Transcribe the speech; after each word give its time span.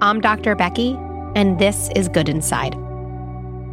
I'm 0.00 0.20
Dr. 0.20 0.54
Becky, 0.54 0.96
and 1.34 1.58
this 1.58 1.90
is 1.96 2.06
Good 2.06 2.28
Inside. 2.28 2.74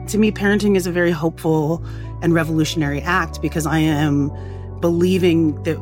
To 0.10 0.18
me, 0.18 0.32
parenting 0.32 0.76
is 0.76 0.88
a 0.88 0.92
very 0.92 1.12
hopeful 1.12 1.86
and 2.24 2.34
revolutionary 2.34 3.00
act 3.00 3.44
because 3.44 3.68
I 3.68 3.78
am 3.78 4.32
believing 4.80 5.62
that 5.66 5.80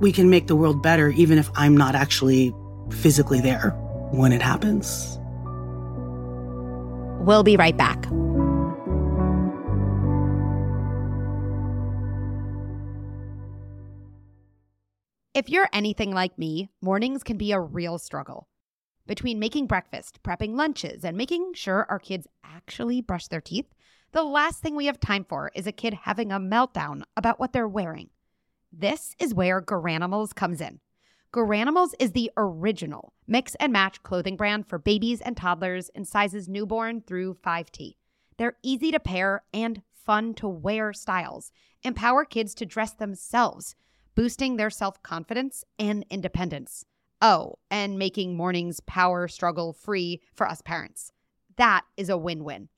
we 0.00 0.12
can 0.12 0.28
make 0.28 0.48
the 0.48 0.56
world 0.56 0.82
better 0.82 1.08
even 1.08 1.38
if 1.38 1.50
I'm 1.54 1.74
not 1.74 1.94
actually 1.94 2.54
physically 2.90 3.40
there 3.40 3.70
when 4.10 4.32
it 4.32 4.42
happens. 4.42 5.18
We'll 7.26 7.42
be 7.42 7.56
right 7.56 7.74
back. 7.74 8.04
If 15.32 15.48
you're 15.48 15.70
anything 15.72 16.12
like 16.12 16.38
me, 16.38 16.68
mornings 16.82 17.22
can 17.22 17.38
be 17.38 17.52
a 17.52 17.60
real 17.60 17.98
struggle. 17.98 18.46
Between 19.06 19.38
making 19.38 19.66
breakfast, 19.66 20.22
prepping 20.22 20.56
lunches, 20.56 21.04
and 21.04 21.16
making 21.16 21.54
sure 21.54 21.86
our 21.88 22.00
kids 22.00 22.26
actually 22.42 23.00
brush 23.00 23.28
their 23.28 23.40
teeth, 23.40 23.72
the 24.12 24.24
last 24.24 24.60
thing 24.60 24.74
we 24.74 24.86
have 24.86 24.98
time 24.98 25.24
for 25.24 25.52
is 25.54 25.66
a 25.66 25.72
kid 25.72 25.94
having 25.94 26.32
a 26.32 26.40
meltdown 26.40 27.02
about 27.16 27.38
what 27.38 27.52
they're 27.52 27.68
wearing. 27.68 28.10
This 28.72 29.14
is 29.18 29.34
where 29.34 29.62
Garanimals 29.62 30.34
comes 30.34 30.60
in. 30.60 30.80
Garanimals 31.32 31.90
is 32.00 32.12
the 32.12 32.30
original 32.36 33.12
mix 33.26 33.54
and 33.56 33.72
match 33.72 34.02
clothing 34.02 34.36
brand 34.36 34.66
for 34.66 34.78
babies 34.78 35.20
and 35.20 35.36
toddlers 35.36 35.88
in 35.90 36.04
sizes 36.04 36.48
newborn 36.48 37.00
through 37.00 37.34
5T. 37.34 37.96
They're 38.38 38.56
easy 38.62 38.90
to 38.90 39.00
pair 39.00 39.44
and 39.52 39.82
fun 39.92 40.34
to 40.34 40.48
wear 40.48 40.92
styles, 40.92 41.52
empower 41.82 42.24
kids 42.24 42.54
to 42.54 42.66
dress 42.66 42.92
themselves, 42.92 43.76
boosting 44.14 44.56
their 44.56 44.70
self 44.70 45.02
confidence 45.02 45.64
and 45.78 46.04
independence. 46.10 46.86
Oh, 47.22 47.54
and 47.70 47.98
making 47.98 48.36
mornings 48.36 48.80
power 48.80 49.26
struggle 49.28 49.72
free 49.72 50.20
for 50.34 50.46
us 50.46 50.60
parents. 50.62 51.12
That 51.56 51.84
is 51.96 52.08
a 52.08 52.18
win 52.18 52.44
win. 52.44 52.68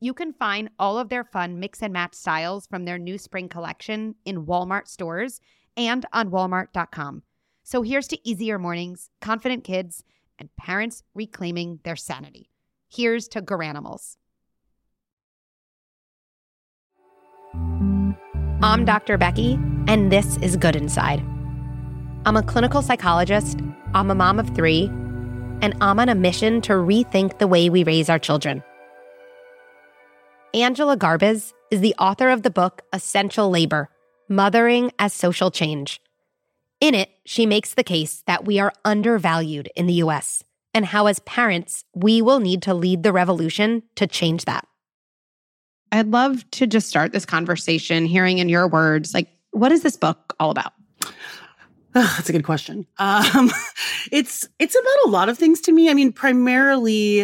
You 0.00 0.12
can 0.12 0.32
find 0.32 0.70
all 0.78 0.98
of 0.98 1.08
their 1.08 1.24
fun 1.24 1.60
mix 1.60 1.82
and 1.82 1.92
match 1.92 2.14
styles 2.14 2.66
from 2.66 2.84
their 2.84 2.98
new 2.98 3.18
spring 3.18 3.48
collection 3.48 4.16
in 4.24 4.46
Walmart 4.46 4.88
stores 4.88 5.40
and 5.76 6.04
on 6.12 6.30
walmart.com. 6.30 7.22
So 7.62 7.82
here's 7.82 8.08
to 8.08 8.28
easier 8.28 8.58
mornings, 8.58 9.10
confident 9.20 9.64
kids, 9.64 10.04
and 10.38 10.54
parents 10.56 11.02
reclaiming 11.14 11.80
their 11.84 11.96
sanity. 11.96 12.50
Here's 12.88 13.28
to 13.28 13.40
Garanimals. 13.40 14.16
I'm 18.62 18.84
Dr. 18.84 19.16
Becky, 19.16 19.54
and 19.86 20.10
this 20.10 20.36
is 20.38 20.56
Good 20.56 20.76
Inside. 20.76 21.33
I'm 22.26 22.38
a 22.38 22.42
clinical 22.42 22.80
psychologist, 22.80 23.60
I'm 23.92 24.10
a 24.10 24.14
mom 24.14 24.40
of 24.40 24.48
three, 24.54 24.86
and 25.60 25.74
I'm 25.82 26.00
on 26.00 26.08
a 26.08 26.14
mission 26.14 26.62
to 26.62 26.72
rethink 26.72 27.38
the 27.38 27.46
way 27.46 27.68
we 27.68 27.84
raise 27.84 28.08
our 28.08 28.18
children. 28.18 28.64
Angela 30.54 30.96
Garbes 30.96 31.52
is 31.70 31.82
the 31.82 31.94
author 31.98 32.30
of 32.30 32.42
the 32.42 32.48
book 32.48 32.80
Essential 32.94 33.50
Labor 33.50 33.90
Mothering 34.30 34.90
as 34.98 35.12
Social 35.12 35.50
Change. 35.50 36.00
In 36.80 36.94
it, 36.94 37.10
she 37.26 37.44
makes 37.44 37.74
the 37.74 37.84
case 37.84 38.22
that 38.26 38.46
we 38.46 38.58
are 38.58 38.72
undervalued 38.86 39.68
in 39.76 39.84
the 39.86 40.00
US 40.04 40.42
and 40.72 40.86
how, 40.86 41.08
as 41.08 41.18
parents, 41.20 41.84
we 41.94 42.22
will 42.22 42.40
need 42.40 42.62
to 42.62 42.72
lead 42.72 43.02
the 43.02 43.12
revolution 43.12 43.82
to 43.96 44.06
change 44.06 44.46
that. 44.46 44.66
I'd 45.92 46.10
love 46.10 46.50
to 46.52 46.66
just 46.66 46.88
start 46.88 47.12
this 47.12 47.26
conversation 47.26 48.06
hearing 48.06 48.38
in 48.38 48.48
your 48.48 48.66
words, 48.66 49.12
like, 49.12 49.28
what 49.50 49.72
is 49.72 49.82
this 49.82 49.98
book 49.98 50.34
all 50.40 50.50
about? 50.50 50.72
That's 51.94 52.28
a 52.28 52.32
good 52.32 52.44
question. 52.44 52.86
Um, 52.98 53.50
it's 54.12 54.46
it's 54.58 54.74
about 54.74 55.06
a 55.06 55.10
lot 55.10 55.28
of 55.28 55.38
things 55.38 55.60
to 55.62 55.72
me. 55.72 55.88
I 55.88 55.94
mean, 55.94 56.12
primarily, 56.12 57.22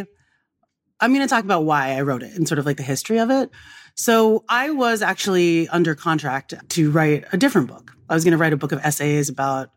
I'm 1.00 1.12
going 1.12 1.26
to 1.26 1.28
talk 1.28 1.44
about 1.44 1.64
why 1.64 1.92
I 1.92 2.02
wrote 2.02 2.22
it 2.22 2.34
and 2.34 2.46
sort 2.46 2.58
of 2.58 2.66
like 2.66 2.76
the 2.76 2.82
history 2.82 3.18
of 3.18 3.30
it. 3.30 3.50
So 3.96 4.44
I 4.48 4.70
was 4.70 5.02
actually 5.02 5.68
under 5.68 5.94
contract 5.94 6.54
to 6.70 6.90
write 6.90 7.24
a 7.32 7.36
different 7.36 7.68
book. 7.68 7.92
I 8.08 8.14
was 8.14 8.24
going 8.24 8.32
to 8.32 8.38
write 8.38 8.52
a 8.52 8.56
book 8.56 8.72
of 8.72 8.80
essays 8.84 9.28
about 9.28 9.70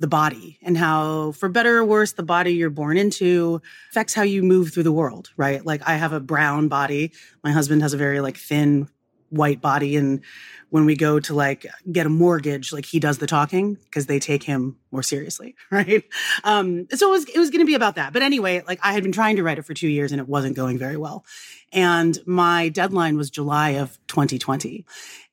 the 0.00 0.08
body 0.08 0.58
and 0.62 0.76
how, 0.76 1.32
for 1.32 1.48
better 1.48 1.78
or 1.78 1.84
worse, 1.84 2.12
the 2.12 2.22
body 2.22 2.54
you're 2.54 2.70
born 2.70 2.96
into 2.96 3.60
affects 3.90 4.14
how 4.14 4.22
you 4.22 4.42
move 4.42 4.72
through 4.72 4.82
the 4.82 4.92
world, 4.92 5.30
right? 5.36 5.64
Like 5.64 5.86
I 5.86 5.96
have 5.96 6.12
a 6.12 6.20
brown 6.20 6.68
body. 6.68 7.12
My 7.44 7.52
husband 7.52 7.82
has 7.82 7.92
a 7.92 7.96
very 7.96 8.20
like 8.20 8.36
thin 8.36 8.88
white 9.34 9.60
body. 9.60 9.96
And 9.96 10.22
when 10.70 10.86
we 10.86 10.96
go 10.96 11.20
to 11.20 11.34
like 11.34 11.66
get 11.90 12.06
a 12.06 12.08
mortgage, 12.08 12.72
like 12.72 12.84
he 12.84 12.98
does 12.98 13.18
the 13.18 13.26
talking 13.26 13.74
because 13.74 14.06
they 14.06 14.18
take 14.18 14.42
him 14.42 14.76
more 14.90 15.02
seriously, 15.02 15.54
right? 15.70 16.04
Um, 16.42 16.86
so 16.90 17.08
it 17.08 17.10
was 17.10 17.24
it 17.28 17.38
was 17.38 17.50
going 17.50 17.60
to 17.60 17.66
be 17.66 17.74
about 17.74 17.96
that. 17.96 18.12
But 18.12 18.22
anyway, 18.22 18.62
like 18.66 18.80
I 18.82 18.92
had 18.92 19.02
been 19.02 19.12
trying 19.12 19.36
to 19.36 19.42
write 19.42 19.58
it 19.58 19.64
for 19.64 19.74
two 19.74 19.88
years 19.88 20.12
and 20.12 20.20
it 20.20 20.28
wasn't 20.28 20.56
going 20.56 20.78
very 20.78 20.96
well. 20.96 21.24
And 21.72 22.18
my 22.26 22.68
deadline 22.68 23.16
was 23.16 23.30
July 23.30 23.70
of 23.70 23.98
2020. 24.06 24.84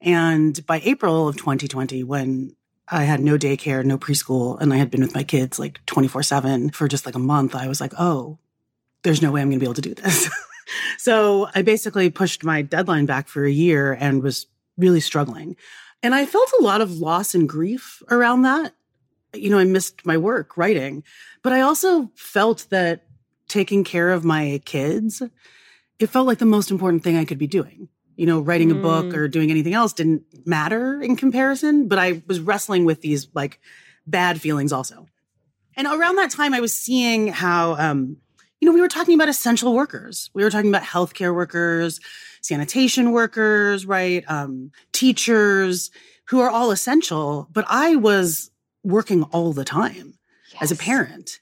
And 0.01 0.65
by 0.65 0.81
April 0.83 1.27
of 1.27 1.37
2020, 1.37 2.03
when 2.03 2.55
I 2.87 3.03
had 3.03 3.21
no 3.21 3.37
daycare, 3.37 3.85
no 3.85 3.97
preschool, 3.97 4.59
and 4.59 4.73
I 4.73 4.77
had 4.77 4.91
been 4.91 5.01
with 5.01 5.15
my 5.15 5.23
kids 5.23 5.57
like 5.57 5.79
24 5.85 6.23
7 6.23 6.71
for 6.71 6.87
just 6.87 7.05
like 7.05 7.15
a 7.15 7.19
month, 7.19 7.55
I 7.55 7.67
was 7.67 7.79
like, 7.79 7.93
oh, 7.97 8.37
there's 9.03 9.21
no 9.21 9.31
way 9.31 9.41
I'm 9.41 9.49
going 9.49 9.59
to 9.59 9.63
be 9.63 9.65
able 9.65 9.75
to 9.75 9.81
do 9.81 9.95
this. 9.95 10.29
so 10.97 11.49
I 11.55 11.61
basically 11.61 12.09
pushed 12.09 12.43
my 12.43 12.61
deadline 12.61 13.05
back 13.05 13.27
for 13.27 13.45
a 13.45 13.51
year 13.51 13.93
and 13.99 14.23
was 14.23 14.47
really 14.77 14.99
struggling. 14.99 15.55
And 16.03 16.15
I 16.15 16.25
felt 16.25 16.51
a 16.59 16.63
lot 16.63 16.81
of 16.81 16.97
loss 16.97 17.35
and 17.35 17.47
grief 17.47 18.01
around 18.09 18.41
that. 18.43 18.73
You 19.33 19.49
know, 19.49 19.59
I 19.59 19.63
missed 19.63 20.05
my 20.05 20.17
work 20.17 20.57
writing, 20.57 21.03
but 21.41 21.53
I 21.53 21.61
also 21.61 22.11
felt 22.15 22.67
that 22.69 23.05
taking 23.47 23.83
care 23.83 24.11
of 24.11 24.25
my 24.25 24.61
kids, 24.65 25.21
it 25.99 26.07
felt 26.07 26.27
like 26.27 26.39
the 26.39 26.45
most 26.45 26.71
important 26.71 27.03
thing 27.03 27.17
I 27.17 27.25
could 27.25 27.37
be 27.37 27.47
doing. 27.47 27.87
You 28.15 28.25
know, 28.25 28.39
writing 28.39 28.69
mm. 28.69 28.79
a 28.79 28.81
book 28.81 29.05
mm. 29.07 29.15
or 29.15 29.27
doing 29.27 29.51
anything 29.51 29.73
else 29.73 29.93
didn't 29.93 30.23
matter 30.45 31.01
in 31.01 31.15
comparison, 31.15 31.87
but 31.87 31.99
I 31.99 32.21
was 32.27 32.39
wrestling 32.39 32.85
with 32.85 33.01
these 33.01 33.27
like 33.33 33.59
bad 34.05 34.41
feelings 34.41 34.73
also. 34.73 35.07
And 35.75 35.87
around 35.87 36.17
that 36.17 36.31
time, 36.31 36.53
I 36.53 36.59
was 36.59 36.77
seeing 36.77 37.27
how 37.27 37.75
um, 37.75 38.17
you 38.61 38.67
know, 38.67 38.73
we 38.73 38.79
were 38.79 38.87
talking 38.87 39.15
about 39.15 39.27
essential 39.27 39.73
workers. 39.73 40.29
We 40.33 40.43
were 40.43 40.51
talking 40.51 40.69
about 40.69 40.83
healthcare 40.83 41.33
workers, 41.33 41.99
sanitation 42.41 43.11
workers, 43.11 43.87
right? 43.87 44.23
Um, 44.27 44.71
teachers 44.93 45.89
who 46.25 46.39
are 46.39 46.49
all 46.49 46.69
essential. 46.69 47.49
But 47.51 47.65
I 47.67 47.95
was 47.95 48.51
working 48.83 49.23
all 49.23 49.51
the 49.51 49.65
time 49.65 50.13
yes. 50.53 50.61
as 50.61 50.71
a 50.71 50.75
parent. 50.75 51.39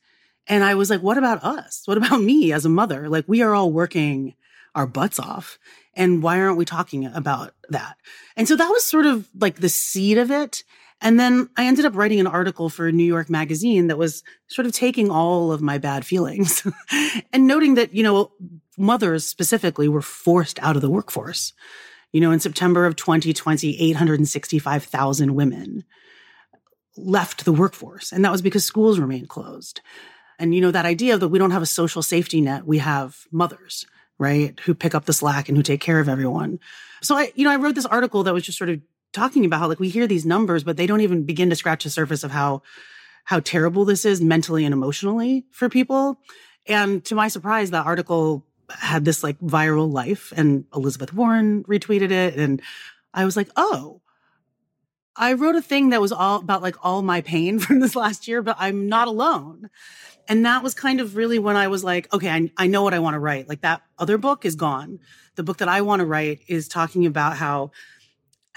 And 0.47 0.63
I 0.63 0.75
was 0.75 0.89
like, 0.89 1.01
what 1.01 1.17
about 1.17 1.43
us? 1.43 1.83
What 1.85 1.97
about 1.97 2.21
me 2.21 2.53
as 2.53 2.65
a 2.65 2.69
mother? 2.69 3.09
Like, 3.09 3.25
we 3.27 3.41
are 3.41 3.53
all 3.53 3.71
working 3.71 4.35
our 4.73 4.87
butts 4.87 5.19
off. 5.19 5.59
And 5.95 6.23
why 6.23 6.39
aren't 6.39 6.57
we 6.57 6.65
talking 6.65 7.05
about 7.05 7.53
that? 7.69 7.97
And 8.37 8.47
so 8.47 8.55
that 8.55 8.69
was 8.69 8.85
sort 8.85 9.05
of 9.05 9.27
like 9.37 9.57
the 9.57 9.69
seed 9.69 10.17
of 10.17 10.31
it. 10.31 10.63
And 11.01 11.19
then 11.19 11.49
I 11.55 11.65
ended 11.65 11.85
up 11.85 11.95
writing 11.95 12.19
an 12.19 12.27
article 12.27 12.69
for 12.69 12.91
New 12.91 13.05
York 13.05 13.29
Magazine 13.29 13.87
that 13.87 13.97
was 13.97 14.23
sort 14.47 14.65
of 14.65 14.73
taking 14.73 15.09
all 15.09 15.51
of 15.51 15.61
my 15.61 15.77
bad 15.77 16.05
feelings 16.05 16.67
and 17.33 17.47
noting 17.47 17.75
that, 17.75 17.93
you 17.93 18.03
know, 18.03 18.31
mothers 18.77 19.25
specifically 19.25 19.87
were 19.87 20.01
forced 20.01 20.59
out 20.59 20.75
of 20.75 20.81
the 20.81 20.89
workforce. 20.89 21.53
You 22.11 22.21
know, 22.21 22.31
in 22.31 22.39
September 22.39 22.85
of 22.85 22.95
2020, 22.95 23.79
865,000 23.79 25.35
women 25.35 25.83
left 26.97 27.45
the 27.45 27.53
workforce. 27.53 28.11
And 28.11 28.25
that 28.25 28.31
was 28.31 28.41
because 28.41 28.65
schools 28.65 28.99
remained 28.99 29.29
closed. 29.29 29.81
And, 30.39 30.55
you 30.55 30.61
know, 30.61 30.71
that 30.71 30.85
idea 30.85 31.17
that 31.17 31.27
we 31.27 31.37
don't 31.39 31.51
have 31.51 31.61
a 31.61 31.67
social 31.67 32.01
safety 32.01 32.41
net, 32.41 32.65
we 32.65 32.79
have 32.79 33.25
mothers, 33.31 33.85
right, 34.17 34.59
who 34.61 34.73
pick 34.73 34.95
up 34.95 35.05
the 35.05 35.13
slack 35.13 35.49
and 35.49 35.57
who 35.57 35.63
take 35.63 35.81
care 35.81 35.99
of 35.99 36.09
everyone. 36.09 36.59
So 37.01 37.15
I, 37.15 37.31
you 37.35 37.43
know, 37.43 37.51
I 37.51 37.57
wrote 37.57 37.75
this 37.75 37.85
article 37.85 38.23
that 38.23 38.33
was 38.33 38.43
just 38.43 38.57
sort 38.57 38.69
of 38.69 38.81
talking 39.13 39.45
about 39.45 39.59
how 39.59 39.67
like 39.67 39.79
we 39.79 39.89
hear 39.89 40.07
these 40.07 40.25
numbers, 40.25 40.63
but 40.63 40.77
they 40.77 40.87
don't 40.87 41.01
even 41.01 41.23
begin 41.23 41.49
to 41.49 41.55
scratch 41.55 41.83
the 41.83 41.89
surface 41.89 42.23
of 42.23 42.31
how 42.31 42.61
how 43.25 43.39
terrible 43.39 43.85
this 43.85 44.05
is 44.05 44.21
mentally 44.21 44.65
and 44.65 44.73
emotionally 44.73 45.45
for 45.51 45.69
people. 45.69 46.19
And 46.65 47.03
to 47.05 47.15
my 47.15 47.27
surprise, 47.27 47.69
the 47.69 47.77
article 47.77 48.45
had 48.71 49.05
this 49.05 49.23
like 49.23 49.39
viral 49.39 49.91
life 49.91 50.33
and 50.35 50.65
Elizabeth 50.75 51.13
Warren 51.13 51.63
retweeted 51.63 52.11
it. 52.11 52.35
And 52.35 52.61
I 53.13 53.25
was 53.25 53.35
like, 53.35 53.49
oh, 53.55 54.01
I 55.15 55.33
wrote 55.33 55.55
a 55.55 55.61
thing 55.61 55.89
that 55.89 56.01
was 56.01 56.11
all 56.11 56.39
about 56.39 56.61
like 56.61 56.75
all 56.83 57.01
my 57.01 57.21
pain 57.21 57.59
from 57.59 57.79
this 57.79 57.95
last 57.95 58.27
year, 58.27 58.41
but 58.41 58.55
I'm 58.59 58.87
not 58.87 59.07
alone. 59.07 59.69
And 60.27 60.45
that 60.45 60.61
was 60.61 60.73
kind 60.73 61.01
of 61.01 61.15
really 61.15 61.39
when 61.39 61.55
I 61.55 61.67
was 61.67 61.83
like, 61.83 62.11
okay, 62.13 62.29
I, 62.29 62.51
I 62.55 62.67
know 62.67 62.83
what 62.83 62.93
I 62.93 62.99
want 62.99 63.15
to 63.15 63.19
write. 63.19 63.49
Like 63.49 63.61
that 63.61 63.81
other 63.97 64.17
book 64.17 64.45
is 64.45 64.55
gone. 64.55 64.99
The 65.35 65.43
book 65.43 65.57
that 65.57 65.67
I 65.67 65.81
want 65.81 66.01
to 66.01 66.05
write 66.05 66.41
is 66.47 66.67
talking 66.67 67.05
about 67.05 67.37
how 67.37 67.71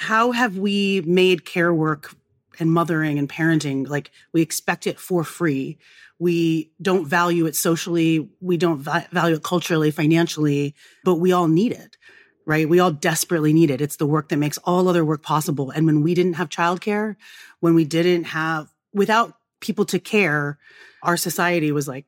how 0.02 0.32
have 0.32 0.58
we 0.58 1.00
made 1.02 1.44
care 1.44 1.72
work 1.72 2.14
and 2.58 2.70
mothering 2.70 3.18
and 3.18 3.28
parenting 3.28 3.88
like 3.88 4.10
we 4.32 4.42
expect 4.42 4.86
it 4.86 4.98
for 4.98 5.24
free. 5.24 5.78
We 6.18 6.70
don't 6.80 7.06
value 7.06 7.46
it 7.46 7.56
socially. 7.56 8.28
We 8.40 8.56
don't 8.56 8.78
va- 8.78 9.08
value 9.10 9.36
it 9.36 9.42
culturally 9.42 9.90
financially 9.90 10.74
but 11.04 11.16
we 11.16 11.32
all 11.32 11.48
need 11.48 11.72
it 11.72 11.96
right? 12.44 12.68
We 12.68 12.80
all 12.80 12.90
desperately 12.90 13.52
need 13.52 13.70
it. 13.70 13.80
It's 13.80 13.98
the 13.98 14.06
work 14.06 14.28
that 14.30 14.36
makes 14.36 14.58
all 14.58 14.88
other 14.88 15.04
work 15.04 15.22
possible. 15.22 15.70
And 15.70 15.86
when 15.86 16.02
we 16.02 16.12
didn't 16.12 16.32
have 16.34 16.48
childcare 16.48 17.14
when 17.62 17.74
we 17.76 17.84
didn't 17.84 18.24
have 18.24 18.68
without 18.92 19.34
people 19.60 19.84
to 19.86 20.00
care 20.00 20.58
our 21.04 21.16
society 21.16 21.70
was 21.70 21.86
like 21.86 22.06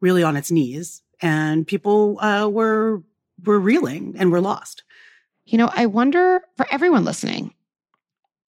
really 0.00 0.22
on 0.22 0.36
its 0.36 0.50
knees. 0.50 1.02
And 1.20 1.66
people 1.66 2.18
uh, 2.20 2.48
were 2.48 3.02
were 3.44 3.60
reeling 3.60 4.14
and 4.18 4.32
were 4.32 4.40
lost. 4.40 4.82
You 5.48 5.56
know, 5.56 5.70
I 5.74 5.86
wonder 5.86 6.42
for 6.58 6.66
everyone 6.70 7.06
listening, 7.06 7.54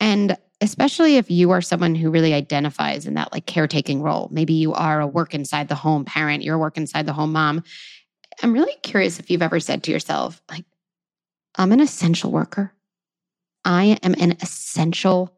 and 0.01 0.37
especially 0.61 1.17
if 1.17 1.31
you 1.31 1.51
are 1.51 1.63
someone 1.63 1.95
who 1.95 2.11
really 2.11 2.35
identifies 2.35 3.07
in 3.07 3.15
that 3.15 3.33
like 3.33 3.47
caretaking 3.47 4.03
role. 4.03 4.29
Maybe 4.31 4.53
you 4.53 4.75
are 4.75 5.01
a 5.01 5.07
work 5.07 5.35
inside 5.35 5.69
the 5.69 5.75
home 5.75 6.05
parent, 6.05 6.43
you're 6.43 6.57
a 6.57 6.59
work 6.59 6.77
inside 6.77 7.07
the 7.07 7.15
home 7.15 7.33
mom. 7.33 7.65
I'm 8.43 8.53
really 8.53 8.75
curious 8.83 9.19
if 9.19 9.31
you've 9.31 9.41
ever 9.41 9.61
said 9.61 9.83
to 9.85 9.91
yourself, 9.91 10.43
like, 10.51 10.67
I'm 11.57 11.73
an 11.73 11.81
essential 11.81 12.31
worker. 12.31 12.75
I 13.65 13.99
am 14.03 14.15
an 14.21 14.37
essential 14.43 15.35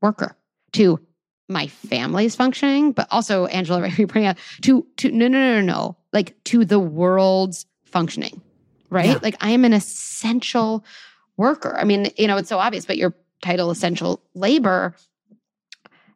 worker 0.00 0.36
to 0.74 1.00
my 1.48 1.66
family's 1.66 2.36
functioning, 2.36 2.92
but 2.92 3.08
also 3.10 3.46
Angela, 3.46 3.82
right? 3.82 3.98
You're 3.98 4.06
bring 4.06 4.26
out 4.26 4.38
to 4.62 4.86
to 4.98 5.10
no 5.10 5.26
no 5.26 5.38
no 5.38 5.60
no 5.60 5.96
like 6.12 6.36
to 6.44 6.64
the 6.64 6.78
world's 6.78 7.66
functioning, 7.84 8.40
right? 8.90 9.06
Yeah. 9.06 9.18
Like 9.22 9.36
I 9.40 9.50
am 9.50 9.64
an 9.64 9.72
essential 9.72 10.84
worker. 11.36 11.76
I 11.78 11.84
mean, 11.84 12.10
you 12.18 12.26
know, 12.26 12.36
it's 12.36 12.48
so 12.48 12.58
obvious, 12.58 12.84
but 12.84 12.98
your 12.98 13.14
title 13.42 13.70
essential 13.70 14.20
labor. 14.34 14.94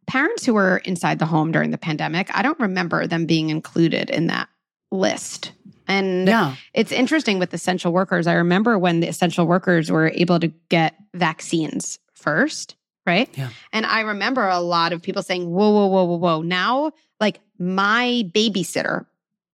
Parents 0.06 0.44
who 0.44 0.52
were 0.52 0.78
inside 0.84 1.18
the 1.18 1.24
home 1.26 1.50
during 1.50 1.70
the 1.70 1.78
pandemic, 1.78 2.28
I 2.36 2.42
don't 2.42 2.60
remember 2.60 3.06
them 3.06 3.24
being 3.24 3.48
included 3.48 4.10
in 4.10 4.26
that 4.26 4.48
list. 4.92 5.52
And 5.88 6.28
Yeah. 6.28 6.56
it's 6.74 6.92
interesting 6.92 7.38
with 7.38 7.54
essential 7.54 7.90
workers. 7.92 8.26
I 8.26 8.34
remember 8.34 8.78
when 8.78 9.00
the 9.00 9.08
essential 9.08 9.46
workers 9.46 9.90
were 9.90 10.08
able 10.14 10.40
to 10.40 10.48
get 10.68 10.94
vaccines 11.14 11.98
first, 12.12 12.76
right? 13.06 13.30
Yeah. 13.34 13.48
And 13.72 13.86
I 13.86 14.00
remember 14.00 14.46
a 14.46 14.60
lot 14.60 14.92
of 14.92 15.00
people 15.00 15.22
saying, 15.22 15.50
whoa, 15.50 15.70
whoa, 15.70 15.86
whoa, 15.86 16.04
whoa, 16.04 16.16
whoa. 16.16 16.42
Now, 16.42 16.92
like 17.18 17.40
my 17.58 18.28
babysitter 18.34 19.06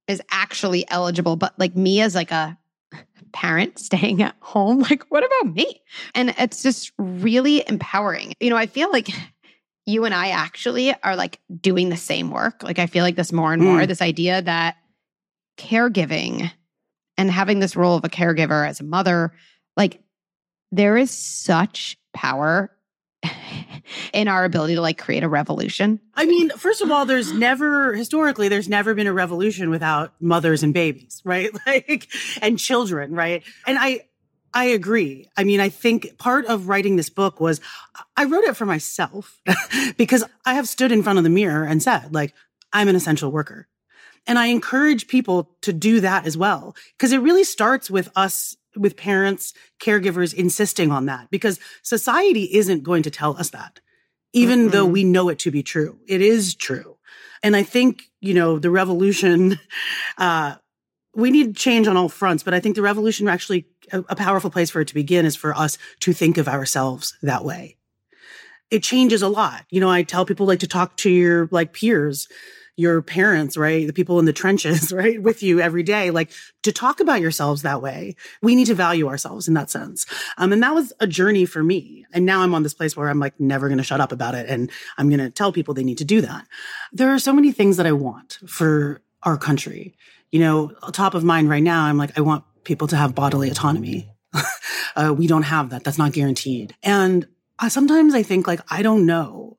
is 0.08 0.20
actually 0.32 0.84
eligible, 0.90 1.36
but 1.36 1.56
like 1.58 1.76
me 1.76 2.00
as 2.00 2.16
like 2.16 2.32
a 2.32 2.58
parent 3.32 3.78
staying 3.78 4.22
at 4.22 4.34
home, 4.40 4.80
like 4.90 5.04
what 5.10 5.24
about 5.24 5.54
me? 5.54 5.80
And 6.14 6.34
it's 6.38 6.62
just 6.62 6.92
really 6.98 7.64
empowering. 7.68 8.32
You 8.40 8.50
know, 8.50 8.56
I 8.56 8.66
feel 8.66 8.90
like 8.92 9.08
you 9.86 10.04
and 10.04 10.14
I 10.14 10.28
actually 10.30 10.94
are 11.02 11.16
like 11.16 11.40
doing 11.60 11.88
the 11.88 11.96
same 11.96 12.30
work. 12.30 12.62
Like 12.62 12.78
I 12.78 12.86
feel 12.86 13.02
like 13.04 13.16
this 13.16 13.32
more 13.32 13.52
and 13.52 13.62
more, 13.62 13.80
Mm. 13.80 13.88
this 13.88 14.02
idea 14.02 14.42
that 14.42 14.76
caregiving 15.56 16.50
and 17.16 17.30
having 17.30 17.58
this 17.60 17.76
role 17.76 17.96
of 17.96 18.04
a 18.04 18.08
caregiver 18.08 18.66
as 18.66 18.80
a 18.80 18.84
mother, 18.84 19.32
like 19.76 20.00
there 20.72 20.96
is 20.96 21.10
such 21.10 21.98
power 22.14 22.70
in 24.12 24.28
our 24.28 24.44
ability 24.44 24.74
to 24.74 24.80
like 24.80 24.98
create 24.98 25.22
a 25.22 25.28
revolution. 25.28 26.00
I 26.14 26.26
mean, 26.26 26.50
first 26.50 26.80
of 26.80 26.90
all, 26.90 27.06
there's 27.06 27.32
never 27.32 27.94
historically 27.94 28.48
there's 28.48 28.68
never 28.68 28.94
been 28.94 29.06
a 29.06 29.12
revolution 29.12 29.70
without 29.70 30.12
mothers 30.20 30.62
and 30.62 30.74
babies, 30.74 31.20
right? 31.24 31.50
Like 31.66 32.08
and 32.42 32.58
children, 32.58 33.14
right? 33.14 33.42
And 33.66 33.78
I 33.78 34.02
I 34.52 34.64
agree. 34.66 35.28
I 35.36 35.44
mean, 35.44 35.60
I 35.60 35.68
think 35.68 36.18
part 36.18 36.46
of 36.46 36.68
writing 36.68 36.96
this 36.96 37.10
book 37.10 37.40
was 37.40 37.60
I 38.16 38.24
wrote 38.24 38.44
it 38.44 38.56
for 38.56 38.66
myself 38.66 39.40
because 39.96 40.24
I 40.44 40.54
have 40.54 40.68
stood 40.68 40.90
in 40.90 41.02
front 41.02 41.18
of 41.18 41.24
the 41.24 41.30
mirror 41.30 41.64
and 41.64 41.82
said, 41.82 42.12
like, 42.12 42.34
I'm 42.72 42.88
an 42.88 42.96
essential 42.96 43.30
worker. 43.30 43.68
And 44.26 44.38
I 44.38 44.46
encourage 44.46 45.08
people 45.08 45.56
to 45.62 45.72
do 45.72 46.00
that 46.00 46.26
as 46.26 46.36
well 46.36 46.74
because 46.96 47.12
it 47.12 47.18
really 47.18 47.44
starts 47.44 47.90
with 47.90 48.10
us 48.16 48.56
with 48.76 48.96
parents, 48.96 49.52
caregivers 49.80 50.32
insisting 50.32 50.90
on 50.90 51.06
that 51.06 51.28
because 51.30 51.58
society 51.82 52.44
isn't 52.54 52.82
going 52.82 53.02
to 53.02 53.10
tell 53.10 53.36
us 53.36 53.50
that 53.50 53.80
even 54.32 54.68
though 54.68 54.86
Mm-mm. 54.86 54.92
we 54.92 55.04
know 55.04 55.28
it 55.28 55.38
to 55.40 55.50
be 55.50 55.62
true. 55.62 55.98
It 56.06 56.20
is 56.20 56.54
true. 56.54 56.96
And 57.42 57.56
I 57.56 57.62
think, 57.62 58.02
you 58.20 58.34
know, 58.34 58.58
the 58.58 58.70
revolution, 58.70 59.58
uh, 60.18 60.56
we 61.14 61.30
need 61.30 61.56
change 61.56 61.88
on 61.88 61.96
all 61.96 62.08
fronts, 62.08 62.42
but 62.42 62.54
I 62.54 62.60
think 62.60 62.76
the 62.76 62.82
revolution 62.82 63.28
actually, 63.28 63.66
a, 63.92 64.00
a 64.08 64.16
powerful 64.16 64.50
place 64.50 64.70
for 64.70 64.80
it 64.80 64.88
to 64.88 64.94
begin 64.94 65.26
is 65.26 65.36
for 65.36 65.54
us 65.54 65.78
to 66.00 66.12
think 66.12 66.38
of 66.38 66.48
ourselves 66.48 67.16
that 67.22 67.44
way. 67.44 67.76
It 68.70 68.84
changes 68.84 69.20
a 69.20 69.28
lot. 69.28 69.64
You 69.70 69.80
know, 69.80 69.90
I 69.90 70.04
tell 70.04 70.24
people 70.24 70.46
like 70.46 70.60
to 70.60 70.68
talk 70.68 70.96
to 70.98 71.10
your 71.10 71.48
like 71.50 71.72
peers, 71.72 72.28
your 72.76 73.02
parents, 73.02 73.56
right? 73.56 73.86
The 73.86 73.92
people 73.92 74.18
in 74.18 74.24
the 74.24 74.32
trenches, 74.32 74.92
right? 74.92 75.22
With 75.22 75.42
you 75.42 75.60
every 75.60 75.82
day, 75.82 76.10
like 76.10 76.30
to 76.62 76.72
talk 76.72 77.00
about 77.00 77.20
yourselves 77.20 77.62
that 77.62 77.82
way. 77.82 78.16
We 78.42 78.54
need 78.54 78.66
to 78.66 78.74
value 78.74 79.08
ourselves 79.08 79.48
in 79.48 79.54
that 79.54 79.70
sense. 79.70 80.06
Um, 80.38 80.52
and 80.52 80.62
that 80.62 80.74
was 80.74 80.92
a 81.00 81.06
journey 81.06 81.44
for 81.44 81.62
me. 81.62 82.06
And 82.12 82.24
now 82.24 82.40
I'm 82.42 82.54
on 82.54 82.62
this 82.62 82.74
place 82.74 82.96
where 82.96 83.08
I'm 83.08 83.20
like 83.20 83.38
never 83.38 83.68
going 83.68 83.78
to 83.78 83.84
shut 83.84 84.00
up 84.00 84.12
about 84.12 84.34
it. 84.34 84.48
And 84.48 84.70
I'm 84.98 85.08
going 85.08 85.20
to 85.20 85.30
tell 85.30 85.52
people 85.52 85.74
they 85.74 85.84
need 85.84 85.98
to 85.98 86.04
do 86.04 86.20
that. 86.20 86.46
There 86.92 87.10
are 87.10 87.18
so 87.18 87.32
many 87.32 87.52
things 87.52 87.76
that 87.76 87.86
I 87.86 87.92
want 87.92 88.38
for 88.46 89.00
our 89.22 89.36
country. 89.36 89.94
You 90.32 90.40
know, 90.40 90.72
top 90.92 91.14
of 91.14 91.24
mind 91.24 91.48
right 91.48 91.62
now, 91.62 91.84
I'm 91.84 91.98
like, 91.98 92.16
I 92.16 92.20
want 92.20 92.44
people 92.64 92.86
to 92.88 92.96
have 92.96 93.14
bodily 93.14 93.50
autonomy. 93.50 94.10
uh, 94.96 95.14
we 95.16 95.26
don't 95.26 95.42
have 95.42 95.70
that. 95.70 95.84
That's 95.84 95.98
not 95.98 96.12
guaranteed. 96.12 96.74
And 96.82 97.26
I, 97.58 97.68
sometimes 97.68 98.14
I 98.14 98.22
think 98.22 98.46
like, 98.46 98.60
I 98.70 98.82
don't 98.82 99.06
know. 99.06 99.58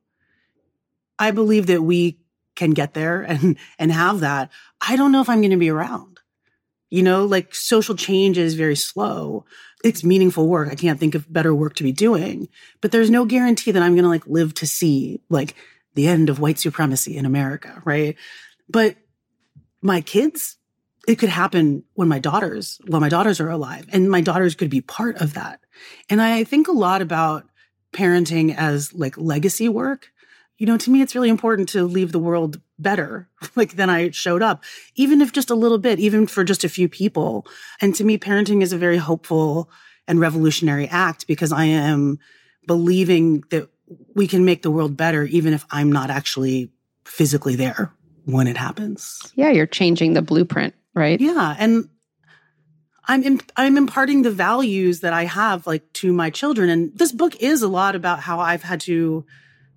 I 1.19 1.31
believe 1.31 1.67
that 1.67 1.83
we 1.83 2.20
can 2.61 2.71
get 2.71 2.93
there 2.93 3.21
and, 3.21 3.57
and 3.79 3.91
have 3.91 4.19
that. 4.19 4.51
I 4.79 4.95
don't 4.95 5.11
know 5.11 5.21
if 5.21 5.29
I'm 5.29 5.41
going 5.41 5.51
to 5.51 5.57
be 5.57 5.69
around. 5.69 6.19
You 6.89 7.03
know, 7.03 7.25
like 7.25 7.55
social 7.55 7.95
change 7.95 8.37
is 8.37 8.53
very 8.53 8.75
slow. 8.75 9.45
It's 9.83 10.03
meaningful 10.03 10.47
work. 10.47 10.69
I 10.69 10.75
can't 10.75 10.99
think 10.99 11.15
of 11.15 11.31
better 11.31 11.55
work 11.55 11.75
to 11.75 11.83
be 11.83 11.91
doing, 11.91 12.49
but 12.81 12.91
there's 12.91 13.09
no 13.09 13.25
guarantee 13.25 13.71
that 13.71 13.81
I'm 13.81 13.93
going 13.93 14.03
to 14.03 14.09
like 14.09 14.27
live 14.27 14.53
to 14.55 14.67
see 14.67 15.21
like 15.29 15.55
the 15.95 16.07
end 16.07 16.29
of 16.29 16.39
white 16.39 16.59
supremacy 16.59 17.17
in 17.17 17.25
America. 17.25 17.81
Right. 17.85 18.15
But 18.69 18.97
my 19.81 20.01
kids, 20.01 20.57
it 21.07 21.15
could 21.15 21.29
happen 21.29 21.83
when 21.93 22.07
my 22.07 22.19
daughters, 22.19 22.79
when 22.87 23.01
my 23.01 23.09
daughters 23.09 23.39
are 23.39 23.49
alive 23.49 23.87
and 23.91 24.11
my 24.11 24.21
daughters 24.21 24.53
could 24.53 24.69
be 24.69 24.81
part 24.81 25.15
of 25.15 25.33
that. 25.33 25.61
And 26.09 26.21
I 26.21 26.43
think 26.43 26.67
a 26.67 26.73
lot 26.73 27.01
about 27.01 27.45
parenting 27.91 28.55
as 28.55 28.93
like 28.93 29.17
legacy 29.17 29.67
work. 29.67 30.10
You 30.61 30.67
know, 30.67 30.77
to 30.77 30.91
me, 30.91 31.01
it's 31.01 31.15
really 31.15 31.29
important 31.29 31.69
to 31.69 31.85
leave 31.85 32.11
the 32.11 32.19
world 32.19 32.61
better, 32.77 33.27
like 33.55 33.77
than 33.77 33.89
I 33.89 34.11
showed 34.11 34.43
up, 34.43 34.63
even 34.93 35.19
if 35.19 35.31
just 35.31 35.49
a 35.49 35.55
little 35.55 35.79
bit, 35.79 35.97
even 35.97 36.27
for 36.27 36.43
just 36.43 36.63
a 36.63 36.69
few 36.69 36.87
people. 36.87 37.47
And 37.81 37.95
to 37.95 38.03
me, 38.03 38.19
parenting 38.19 38.61
is 38.61 38.71
a 38.71 38.77
very 38.77 38.97
hopeful 38.97 39.71
and 40.07 40.19
revolutionary 40.19 40.87
act 40.87 41.25
because 41.25 41.51
I 41.51 41.65
am 41.65 42.19
believing 42.67 43.43
that 43.49 43.69
we 44.13 44.27
can 44.27 44.45
make 44.45 44.61
the 44.61 44.69
world 44.69 44.95
better, 44.95 45.23
even 45.23 45.51
if 45.51 45.65
I'm 45.71 45.91
not 45.91 46.11
actually 46.11 46.69
physically 47.05 47.55
there 47.55 47.91
when 48.25 48.45
it 48.45 48.55
happens. 48.55 49.19
Yeah, 49.33 49.49
you're 49.49 49.65
changing 49.65 50.13
the 50.13 50.21
blueprint, 50.21 50.75
right? 50.93 51.19
Yeah, 51.19 51.55
and 51.57 51.89
I'm 53.05 53.23
imp- 53.23 53.51
I'm 53.57 53.77
imparting 53.77 54.21
the 54.21 54.29
values 54.29 54.99
that 54.99 55.11
I 55.11 55.25
have 55.25 55.65
like 55.65 55.91
to 55.93 56.13
my 56.13 56.29
children, 56.29 56.69
and 56.69 56.95
this 56.95 57.11
book 57.11 57.35
is 57.37 57.63
a 57.63 57.67
lot 57.67 57.95
about 57.95 58.19
how 58.19 58.39
I've 58.39 58.61
had 58.61 58.79
to 58.81 59.25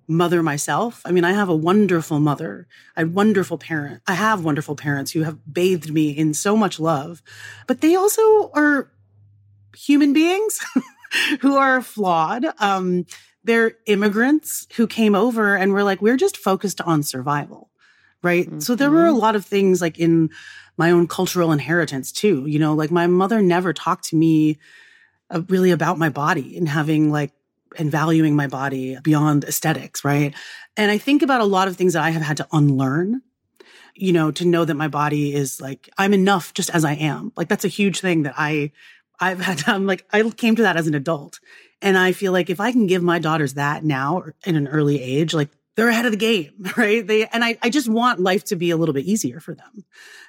mother 0.07 0.43
myself. 0.43 1.01
I 1.05 1.11
mean, 1.11 1.23
I 1.23 1.33
have 1.33 1.49
a 1.49 1.55
wonderful 1.55 2.19
mother, 2.19 2.67
a 2.95 3.05
wonderful 3.05 3.57
parent. 3.57 4.01
I 4.07 4.13
have 4.13 4.43
wonderful 4.43 4.75
parents 4.75 5.11
who 5.11 5.23
have 5.23 5.39
bathed 5.51 5.91
me 5.91 6.11
in 6.11 6.33
so 6.33 6.55
much 6.55 6.79
love, 6.79 7.21
but 7.67 7.81
they 7.81 7.95
also 7.95 8.51
are 8.53 8.91
human 9.75 10.13
beings 10.13 10.59
who 11.41 11.55
are 11.55 11.81
flawed. 11.81 12.45
Um, 12.59 13.05
they're 13.43 13.73
immigrants 13.85 14.67
who 14.75 14.87
came 14.87 15.15
over 15.15 15.55
and 15.55 15.71
were 15.73 15.83
like, 15.83 16.01
we're 16.01 16.17
just 16.17 16.37
focused 16.37 16.81
on 16.81 17.03
survival. 17.03 17.69
Right. 18.23 18.61
So 18.61 18.73
there 18.73 18.89
were 18.89 19.05
a 19.05 19.11
lot 19.11 19.35
of 19.35 19.45
things 19.45 19.81
like 19.81 19.99
in 19.99 20.31
my 20.77 20.89
own 20.89 21.07
cultural 21.07 21.51
inheritance 21.51 22.11
too. 22.11 22.47
You 22.47 22.57
know, 22.57 22.73
like 22.73 22.89
my 22.89 23.05
mother 23.05 23.39
never 23.39 23.71
talked 23.71 24.05
to 24.05 24.15
me 24.15 24.57
uh, 25.29 25.41
really 25.47 25.69
about 25.69 25.99
my 25.99 26.09
body 26.09 26.57
and 26.57 26.67
having 26.67 27.11
like, 27.11 27.31
and 27.77 27.91
valuing 27.91 28.35
my 28.35 28.47
body 28.47 28.97
beyond 29.03 29.43
aesthetics. 29.43 30.03
Right. 30.03 30.33
And 30.77 30.91
I 30.91 30.97
think 30.97 31.21
about 31.21 31.41
a 31.41 31.45
lot 31.45 31.67
of 31.67 31.77
things 31.77 31.93
that 31.93 32.03
I 32.03 32.09
have 32.09 32.21
had 32.21 32.37
to 32.37 32.47
unlearn, 32.51 33.21
you 33.95 34.11
know, 34.11 34.31
to 34.31 34.45
know 34.45 34.65
that 34.65 34.75
my 34.75 34.87
body 34.87 35.33
is 35.33 35.61
like, 35.61 35.89
I'm 35.97 36.13
enough 36.13 36.53
just 36.53 36.69
as 36.69 36.83
I 36.83 36.93
am. 36.93 37.31
Like 37.35 37.47
that's 37.47 37.65
a 37.65 37.69
huge 37.69 37.99
thing 37.99 38.23
that 38.23 38.33
I, 38.37 38.71
I've 39.19 39.39
had, 39.39 39.63
I'm 39.67 39.85
like, 39.85 40.05
I 40.11 40.29
came 40.29 40.55
to 40.55 40.63
that 40.63 40.77
as 40.77 40.87
an 40.87 40.95
adult. 40.95 41.39
And 41.81 41.97
I 41.97 42.13
feel 42.13 42.31
like 42.31 42.49
if 42.49 42.59
I 42.59 42.71
can 42.71 42.87
give 42.87 43.03
my 43.03 43.19
daughters 43.19 43.53
that 43.55 43.83
now 43.83 44.23
in 44.45 44.55
an 44.55 44.67
early 44.67 45.01
age, 45.01 45.33
like 45.33 45.49
they're 45.75 45.89
ahead 45.89 46.05
of 46.05 46.11
the 46.11 46.17
game, 46.17 46.51
right? 46.77 47.05
They, 47.05 47.27
and 47.27 47.43
I, 47.43 47.57
I 47.61 47.69
just 47.69 47.87
want 47.87 48.19
life 48.19 48.43
to 48.45 48.55
be 48.55 48.71
a 48.71 48.77
little 48.77 48.93
bit 48.93 49.05
easier 49.05 49.39
for 49.39 49.53
them. 49.53 49.85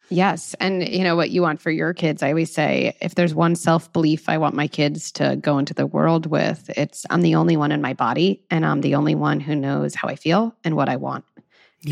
Yes. 0.08 0.54
And 0.60 0.86
you 0.86 1.02
know 1.02 1.16
what 1.16 1.30
you 1.30 1.42
want 1.42 1.60
for 1.60 1.70
your 1.70 1.92
kids? 1.92 2.22
I 2.22 2.28
always 2.28 2.52
say 2.52 2.96
if 3.00 3.16
there's 3.16 3.34
one 3.34 3.56
self 3.56 3.92
belief 3.92 4.28
I 4.28 4.38
want 4.38 4.54
my 4.54 4.68
kids 4.68 5.10
to 5.12 5.36
go 5.36 5.58
into 5.58 5.74
the 5.74 5.86
world 5.86 6.26
with, 6.26 6.70
it's 6.76 7.04
I'm 7.10 7.22
the 7.22 7.34
only 7.34 7.56
one 7.56 7.72
in 7.72 7.80
my 7.80 7.92
body 7.92 8.44
and 8.48 8.64
I'm 8.64 8.82
the 8.82 8.94
only 8.94 9.16
one 9.16 9.40
who 9.40 9.56
knows 9.56 9.96
how 9.96 10.06
I 10.08 10.14
feel 10.14 10.54
and 10.62 10.76
what 10.76 10.88
I 10.88 10.96
want. 10.96 11.24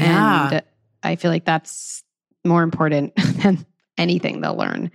And 0.00 0.62
I 1.02 1.16
feel 1.16 1.30
like 1.30 1.44
that's 1.44 2.04
more 2.44 2.62
important 2.62 3.14
than 3.42 3.66
anything 3.98 4.40
they'll 4.40 4.56
learn 4.56 4.92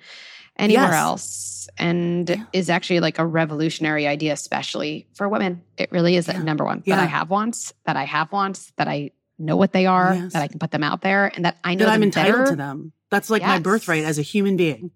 anywhere 0.60 0.86
Yes. 0.92 0.94
else. 0.96 1.70
And 1.78 2.30
Yeah. 2.30 2.44
is 2.54 2.70
actually 2.70 3.00
like 3.00 3.20
a 3.20 3.26
revolutionary 3.26 4.06
idea, 4.08 4.34
especially 4.34 5.08
for 5.14 5.30
women. 5.30 5.62
It 5.78 5.92
really 5.92 6.16
is 6.16 6.28
Yeah. 6.28 6.42
number 6.44 6.66
one. 6.66 6.84
That 6.86 7.00
I 7.00 7.06
have 7.06 7.30
wants, 7.30 7.74
that 7.86 7.96
I 7.96 8.04
have 8.06 8.32
wants, 8.32 8.72
that 8.78 8.88
I 8.88 9.12
know 9.38 9.56
what 9.56 9.72
they 9.72 9.86
are, 9.86 10.14
Yes. 10.16 10.34
that 10.34 10.42
I 10.42 10.48
can 10.48 10.60
put 10.60 10.72
them 10.72 10.84
out 10.84 11.02
there, 11.02 11.32
and 11.36 11.46
that 11.46 11.58
I 11.64 11.76
know 11.76 11.86
that 11.86 11.94
I'm 11.94 12.04
entitled 12.04 12.36
better. 12.36 12.52
to 12.52 12.56
them. 12.58 12.92
That's 13.10 13.30
like 13.30 13.42
my 13.42 13.60
birthright 13.60 14.04
as 14.04 14.20
a 14.20 14.22
human 14.22 14.58
being. 14.58 14.92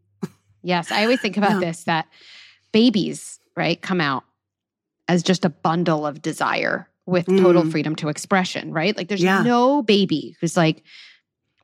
Yes, 0.61 0.91
I 0.91 1.03
always 1.03 1.21
think 1.21 1.37
about 1.37 1.51
Yeah. 1.53 1.59
this 1.71 1.83
that 1.85 2.07
babies, 2.71 3.39
right, 3.55 3.81
come 3.81 4.01
out 4.01 4.23
as 5.07 5.23
just 5.23 5.45
a 5.45 5.49
bundle 5.49 6.05
of 6.05 6.21
desire 6.21 6.89
with 7.05 7.25
total 7.27 7.63
Mm. 7.63 7.71
freedom 7.71 7.95
to 7.97 8.09
expression, 8.09 8.71
right? 8.71 8.95
Like 8.95 9.07
there's 9.09 9.21
Yeah. 9.23 9.43
no 9.43 9.81
baby 9.83 10.35
who's 10.39 10.55
like, 10.57 10.83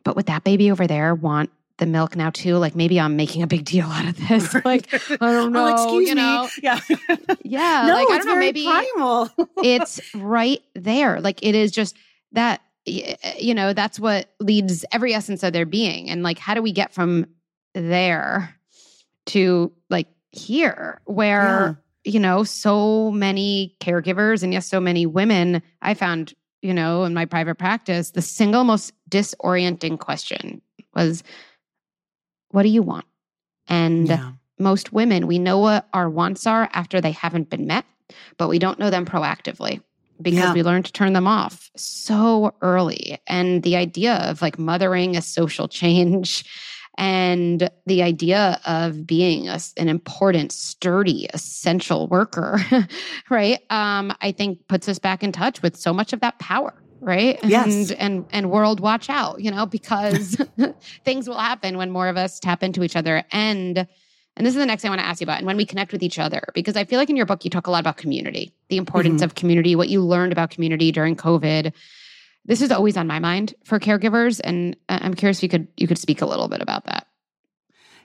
but 0.04 0.16
would 0.16 0.26
that 0.28 0.44
baby 0.44 0.70
over 0.72 0.86
there 0.88 1.16
want 1.16 1.50
the 1.80 1.86
milk 1.86 2.16
now 2.16 2.30
too? 2.30 2.58
Like 2.58 2.76
maybe 2.76 3.00
I'm 3.00 3.16
making 3.16 3.42
a 3.42 3.48
big 3.48 3.66
deal 3.66 3.88
out 3.88 4.08
of 4.08 4.28
this. 4.28 4.56
Like, 4.66 4.94
I 4.94 5.16
don't 5.18 5.22
oh, 5.22 5.50
know. 5.50 5.68
Oh, 5.68 5.84
excuse 5.84 6.10
you 6.10 6.16
know? 6.16 6.44
me. 6.44 6.50
Yeah. 6.62 6.80
Yeah. 7.44 7.86
no, 7.88 7.94
like 7.96 8.10
I 8.10 8.18
it's 8.18 8.26
don't 8.26 8.36
know, 8.36 8.40
maybe 8.40 8.66
primal. 8.66 9.30
it's 9.64 10.00
right 10.14 10.62
there. 10.76 11.20
Like 11.22 11.42
it 11.42 11.56
is 11.56 11.72
just 11.72 11.96
that 12.34 12.62
eh, 12.86 13.16
you 13.40 13.56
know, 13.56 13.74
that's 13.74 14.00
what 14.00 14.30
leads 14.40 14.86
every 14.92 15.14
essence 15.14 15.42
of 15.42 15.54
their 15.54 15.66
being. 15.66 16.10
And 16.10 16.22
like 16.22 16.38
how 16.38 16.54
do 16.54 16.62
we 16.62 16.72
get 16.72 16.94
from 16.94 17.26
there 17.74 18.56
to 19.28 19.72
like 19.90 20.08
here 20.32 21.02
where 21.06 21.82
you 22.04 22.20
know 22.20 22.44
so 22.44 23.12
many 23.12 23.76
caregivers 23.80 24.44
and 24.44 24.54
yes 24.54 24.68
so 24.68 24.80
many 24.80 25.06
women 25.06 25.62
I 25.82 25.94
found, 25.96 26.34
you 26.62 26.74
know, 26.74 27.04
in 27.04 27.14
my 27.14 27.26
private 27.26 27.56
practice, 27.56 28.12
the 28.12 28.22
single 28.22 28.64
most 28.64 28.94
disorienting 29.10 29.98
question 30.00 30.62
was 30.94 31.24
what 32.52 32.64
do 32.64 32.70
you 32.70 32.82
want? 32.82 33.06
And 33.68 34.08
yeah. 34.08 34.32
most 34.58 34.92
women, 34.94 35.28
we 35.28 35.40
know 35.40 35.60
what 35.60 35.88
our 35.94 36.10
wants 36.10 36.48
are 36.48 36.70
after 36.74 37.00
they 37.02 37.12
haven't 37.12 37.50
been 37.50 37.68
met, 37.68 37.86
but 38.38 38.48
we 38.50 38.60
don't 38.60 38.80
know 38.80 38.90
them 38.90 39.06
proactively 39.06 39.82
because 40.22 40.40
Yeah. 40.40 40.54
we 40.54 40.64
learn 40.64 40.84
to 40.84 40.92
turn 40.92 41.14
them 41.14 41.28
off 41.28 41.70
so 41.76 42.54
early. 42.62 43.20
And 43.28 43.64
the 43.64 43.76
idea 43.76 44.16
of 44.16 44.42
like 44.42 44.60
mothering 44.60 45.16
a 45.16 45.22
social 45.22 45.68
change 45.80 46.44
and 46.98 47.70
the 47.86 48.04
idea 48.04 48.60
of 48.66 49.08
being 49.08 49.48
a 49.48 49.58
an 49.78 49.88
important, 49.88 50.52
sturdy, 50.52 51.30
essential 51.34 52.08
worker, 52.08 52.60
right? 53.30 53.60
Um, 53.70 54.14
I 54.22 54.34
think 54.34 54.68
puts 54.68 54.90
us 54.90 55.00
back 55.00 55.24
in 55.24 55.32
touch 55.32 55.62
with 55.62 55.78
so 55.78 55.94
much 55.94 56.12
of 56.12 56.20
that 56.20 56.38
power. 56.40 56.74
Right. 57.02 57.40
Yes. 57.44 57.92
And 57.92 57.92
and 58.00 58.26
and 58.32 58.52
world 58.52 58.80
watch 58.80 59.10
out, 59.10 59.42
you 59.42 59.52
know, 59.52 59.66
because 59.66 60.36
things 61.06 61.28
will 61.28 61.38
happen 61.38 61.78
when 61.78 61.92
more 61.92 62.08
of 62.08 62.18
us 62.18 62.40
tap 62.40 62.64
into 62.64 62.84
each 62.84 62.96
other. 62.96 63.24
And 63.32 63.78
and 64.38 64.46
this 64.46 64.54
is 64.54 64.60
the 64.60 64.66
next 64.66 64.82
thing 64.84 64.90
I 64.90 64.92
want 64.94 65.02
to 65.02 65.08
ask 65.08 65.20
you 65.22 65.26
about. 65.26 65.38
And 65.40 65.48
when 65.48 65.58
we 65.58 65.66
connect 65.66 65.92
with 65.92 66.02
each 66.04 66.18
other, 66.20 66.42
because 66.54 66.78
I 66.78 66.86
feel 66.86 66.98
like 67.00 67.10
in 67.10 67.16
your 67.18 67.26
book 67.26 67.44
you 67.44 67.50
talk 67.50 67.68
a 67.68 67.72
lot 67.72 67.80
about 67.82 67.98
community, 67.98 68.54
the 68.70 68.78
importance 68.78 69.22
Mhm. 69.22 69.26
of 69.26 69.36
community, 69.36 69.76
what 69.76 69.90
you 69.90 70.02
learned 70.02 70.32
about 70.32 70.50
community 70.52 70.92
during 70.92 71.16
COVID. 71.16 71.74
This 72.46 72.62
is 72.62 72.72
always 72.72 72.96
on 72.98 73.06
my 73.06 73.20
mind 73.20 73.54
for 73.66 73.80
caregivers, 73.80 74.40
and 74.44 74.76
I'm 74.88 75.14
curious 75.14 75.40
if 75.40 75.44
you 75.44 75.50
could 75.50 75.68
you 75.78 75.88
could 75.88 75.98
speak 75.98 76.22
a 76.22 76.26
little 76.26 76.48
bit 76.48 76.62
about 76.62 76.86
that. 76.86 77.08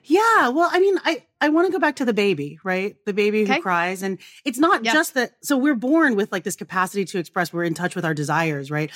Yeah, 0.07 0.49
well, 0.49 0.69
I 0.71 0.81
mean, 0.81 0.99
I 1.05 1.23
I 1.41 1.49
want 1.49 1.67
to 1.67 1.73
go 1.73 1.79
back 1.79 1.97
to 1.97 2.05
the 2.05 2.13
baby, 2.15 2.59
right? 2.65 2.97
The 3.07 3.13
baby 3.13 3.43
Okay. 3.43 3.57
who 3.57 3.63
cries, 3.63 4.03
and 4.03 4.19
it's 4.45 4.59
not 4.59 4.85
Yeah. 4.85 4.93
just 4.93 5.15
that. 5.15 5.33
So 5.43 5.57
we're 5.57 5.75
born 5.75 6.15
with 6.17 6.31
like 6.33 6.45
this 6.45 6.57
capacity 6.57 7.05
to 7.07 7.19
express. 7.19 7.53
We're 7.53 7.65
in 7.65 7.75
touch 7.75 7.95
with 7.97 8.05
our 8.05 8.15
desires, 8.15 8.71
right? 8.71 8.91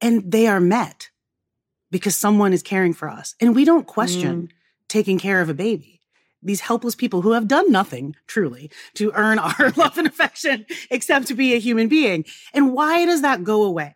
And 0.00 0.30
they 0.30 0.46
are 0.46 0.60
met 0.60 1.10
because 1.90 2.16
someone 2.16 2.52
is 2.52 2.62
caring 2.62 2.92
for 2.94 3.08
us, 3.08 3.34
and 3.40 3.54
we 3.54 3.64
don't 3.64 3.86
question 3.86 4.50
taking 4.88 5.18
care 5.18 5.40
of 5.40 5.48
a 5.48 5.54
baby. 5.54 6.00
These 6.42 6.60
helpless 6.60 6.94
people 6.94 7.22
who 7.22 7.32
have 7.32 7.48
done 7.48 7.72
nothing 7.72 8.14
truly 8.26 8.70
to 8.94 9.10
earn 9.14 9.38
our 9.38 9.70
love 9.76 9.98
and 9.98 10.06
affection 10.06 10.64
except 10.90 11.26
to 11.28 11.34
be 11.34 11.54
a 11.54 11.58
human 11.58 11.88
being. 11.88 12.24
And 12.54 12.72
why 12.72 13.04
does 13.04 13.22
that 13.22 13.42
go 13.44 13.62
away? 13.64 13.94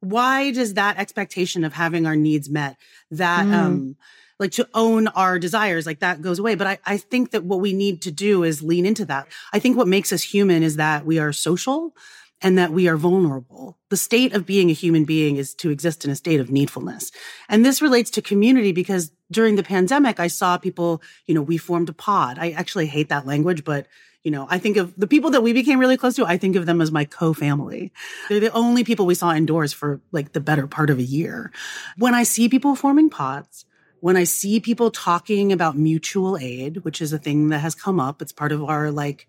Why 0.00 0.50
does 0.50 0.74
that 0.74 0.96
expectation 0.98 1.62
of 1.62 1.74
having 1.74 2.06
our 2.06 2.16
needs 2.16 2.48
met, 2.48 2.76
that 3.10 3.48
Mm. 3.48 3.54
um 3.54 3.96
like 4.40 4.52
to 4.52 4.68
own 4.74 5.08
our 5.08 5.38
desires, 5.38 5.86
like 5.86 6.00
that 6.00 6.22
goes 6.22 6.38
away. 6.38 6.54
But 6.54 6.66
I, 6.66 6.78
I 6.84 6.96
think 6.96 7.30
that 7.30 7.44
what 7.44 7.60
we 7.60 7.72
need 7.72 8.02
to 8.02 8.10
do 8.10 8.42
is 8.42 8.62
lean 8.62 8.86
into 8.86 9.04
that. 9.04 9.28
I 9.52 9.58
think 9.58 9.76
what 9.76 9.86
makes 9.86 10.12
us 10.12 10.22
human 10.22 10.62
is 10.62 10.76
that 10.76 11.04
we 11.06 11.18
are 11.18 11.32
social 11.32 11.94
and 12.42 12.56
that 12.56 12.72
we 12.72 12.88
are 12.88 12.96
vulnerable. 12.96 13.78
The 13.90 13.98
state 13.98 14.32
of 14.32 14.46
being 14.46 14.70
a 14.70 14.74
human 14.74 15.04
being 15.04 15.36
is 15.36 15.54
to 15.56 15.70
exist 15.70 16.04
in 16.04 16.10
a 16.10 16.16
state 16.16 16.40
of 16.40 16.48
needfulness. 16.48 17.12
And 17.48 17.64
this 17.64 17.82
relates 17.82 18.10
to 18.12 18.22
community 18.22 18.72
because 18.72 19.12
during 19.30 19.56
the 19.56 19.62
pandemic, 19.62 20.18
I 20.18 20.28
saw 20.28 20.56
people, 20.56 21.02
you 21.26 21.34
know, 21.34 21.42
we 21.42 21.58
formed 21.58 21.90
a 21.90 21.92
pod. 21.92 22.38
I 22.38 22.52
actually 22.52 22.86
hate 22.86 23.10
that 23.10 23.26
language, 23.26 23.62
but 23.62 23.86
you 24.22 24.30
know, 24.30 24.46
I 24.50 24.58
think 24.58 24.76
of 24.76 24.94
the 24.98 25.06
people 25.06 25.30
that 25.30 25.42
we 25.42 25.54
became 25.54 25.78
really 25.78 25.96
close 25.96 26.14
to, 26.16 26.26
I 26.26 26.36
think 26.36 26.54
of 26.56 26.66
them 26.66 26.82
as 26.82 26.92
my 26.92 27.06
co-family. 27.06 27.90
They're 28.28 28.40
the 28.40 28.52
only 28.52 28.84
people 28.84 29.06
we 29.06 29.14
saw 29.14 29.32
indoors 29.32 29.72
for 29.72 30.00
like 30.12 30.32
the 30.32 30.40
better 30.40 30.66
part 30.66 30.90
of 30.90 30.98
a 30.98 31.02
year. 31.02 31.52
When 31.96 32.14
I 32.14 32.24
see 32.24 32.48
people 32.48 32.74
forming 32.74 33.08
pods, 33.08 33.64
when 34.00 34.16
I 34.16 34.24
see 34.24 34.60
people 34.60 34.90
talking 34.90 35.52
about 35.52 35.76
mutual 35.76 36.36
aid, 36.38 36.78
which 36.78 37.00
is 37.00 37.12
a 37.12 37.18
thing 37.18 37.50
that 37.50 37.58
has 37.58 37.74
come 37.74 38.00
up, 38.00 38.20
it's 38.20 38.32
part 38.32 38.52
of 38.52 38.64
our 38.64 38.90
like 38.90 39.28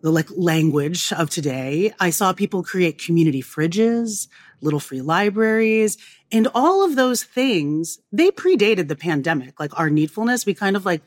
the 0.00 0.10
like 0.12 0.28
language 0.30 1.12
of 1.12 1.28
today. 1.30 1.92
I 1.98 2.10
saw 2.10 2.32
people 2.32 2.62
create 2.62 3.02
community 3.02 3.42
fridges, 3.42 4.28
little 4.60 4.80
free 4.80 5.00
libraries, 5.00 5.98
and 6.30 6.48
all 6.54 6.84
of 6.84 6.96
those 6.96 7.24
things, 7.24 7.98
they 8.12 8.30
predated 8.30 8.88
the 8.88 8.96
pandemic. 8.96 9.58
Like 9.58 9.78
our 9.78 9.90
needfulness, 9.90 10.46
we 10.46 10.54
kind 10.54 10.76
of 10.76 10.86
like 10.86 11.02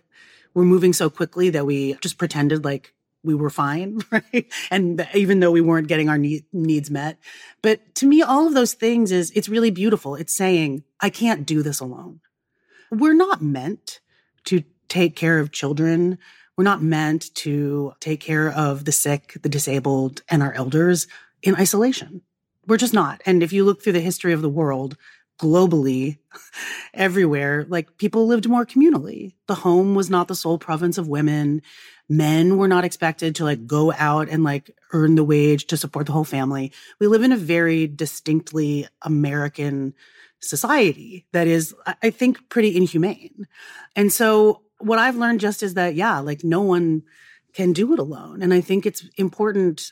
were 0.54 0.66
moving 0.66 0.94
so 0.94 1.10
quickly 1.10 1.50
that 1.52 1.66
we 1.66 1.94
just 1.96 2.18
pretended 2.18 2.66
like 2.66 2.94
we 3.24 3.36
were 3.36 3.50
fine, 3.50 4.02
right? 4.12 4.52
And 4.70 5.08
even 5.14 5.40
though 5.40 5.52
we 5.52 5.62
weren't 5.62 5.88
getting 5.88 6.10
our 6.10 6.18
need- 6.18 6.46
needs 6.52 6.90
met. 6.90 7.18
But 7.62 7.96
to 7.96 8.08
me, 8.08 8.22
all 8.22 8.48
of 8.48 8.54
those 8.54 8.74
things 8.74 9.12
is, 9.12 9.32
it's 9.36 9.48
really 9.48 9.72
beautiful. 9.72 10.16
It's 10.16 10.36
saying, 10.36 10.84
I 11.00 11.10
can't 11.10 11.46
do 11.46 11.62
this 11.62 11.80
alone. 11.80 12.20
We're 12.92 13.14
not 13.14 13.42
meant 13.42 14.02
to 14.46 14.64
take 14.90 15.16
care 15.16 15.40
of 15.40 15.52
children. 15.52 16.18
We're 16.58 16.66
not 16.66 16.84
meant 16.84 17.34
to 17.36 17.94
take 18.02 18.20
care 18.20 18.52
of 18.52 18.84
the 18.84 18.92
sick, 18.92 19.38
the 19.42 19.50
disabled, 19.50 20.22
and 20.30 20.44
our 20.44 20.54
elders 20.54 21.08
in 21.42 21.56
isolation. 21.56 22.22
We're 22.68 22.78
just 22.78 22.94
not. 22.94 23.22
And 23.26 23.42
if 23.42 23.54
you 23.54 23.64
look 23.64 23.82
through 23.82 23.94
the 23.94 24.02
history 24.02 24.34
of 24.34 24.42
the 24.42 24.50
world, 24.50 24.98
globally, 25.40 26.18
everywhere, 26.94 27.66
like 27.70 27.98
people 27.98 28.28
lived 28.28 28.48
more 28.48 28.66
communally. 28.66 29.34
The 29.48 29.56
home 29.56 29.96
was 29.96 30.10
not 30.10 30.28
the 30.28 30.36
sole 30.36 30.58
province 30.58 30.98
of 30.98 31.08
women. 31.08 31.62
Men 32.08 32.58
were 32.58 32.68
not 32.68 32.84
expected 32.84 33.36
to 33.36 33.46
like 33.46 33.66
go 33.66 33.94
out 33.94 34.30
and 34.30 34.44
like 34.44 34.76
earn 34.92 35.16
the 35.16 35.24
wage 35.24 35.66
to 35.68 35.78
support 35.78 36.06
the 36.06 36.12
whole 36.12 36.26
family. 36.26 36.72
We 37.00 37.08
live 37.08 37.24
in 37.24 37.32
a 37.32 37.38
very 37.38 37.88
distinctly 37.88 38.88
American 39.02 39.94
society 40.42 41.26
that 41.32 41.48
is, 41.48 41.74
I 42.02 42.10
think, 42.10 42.50
pretty 42.50 42.76
inhumane. 42.76 43.48
And 43.96 44.12
so 44.12 44.64
what 44.80 45.00
I've 45.00 45.16
learned 45.16 45.40
just 45.40 45.64
is 45.64 45.76
that, 45.76 45.96
yeah, 45.96 46.20
like 46.20 46.44
no 46.44 46.62
one 46.62 47.04
can 47.54 47.74
do 47.74 47.94
it 47.94 48.00
alone. 48.00 48.42
And 48.42 48.54
I 48.54 48.62
think 48.62 48.86
it's 48.86 49.04
important 49.18 49.92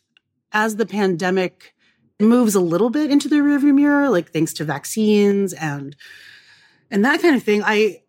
as 0.52 0.76
the 0.76 0.86
pandemic 0.86 1.74
moves 2.20 2.56
a 2.56 2.60
little 2.60 2.90
bit 2.90 3.12
into 3.12 3.30
the 3.30 3.38
rearview 3.38 3.74
mirror, 3.74 4.10
like 4.10 4.32
thanks 4.32 4.54
to 4.54 4.66
vaccines 4.66 5.54
and 5.54 5.96
and 6.92 7.06
that 7.06 7.22
kind 7.22 7.36
of 7.36 7.44
thing, 7.44 7.62
I 7.64 8.02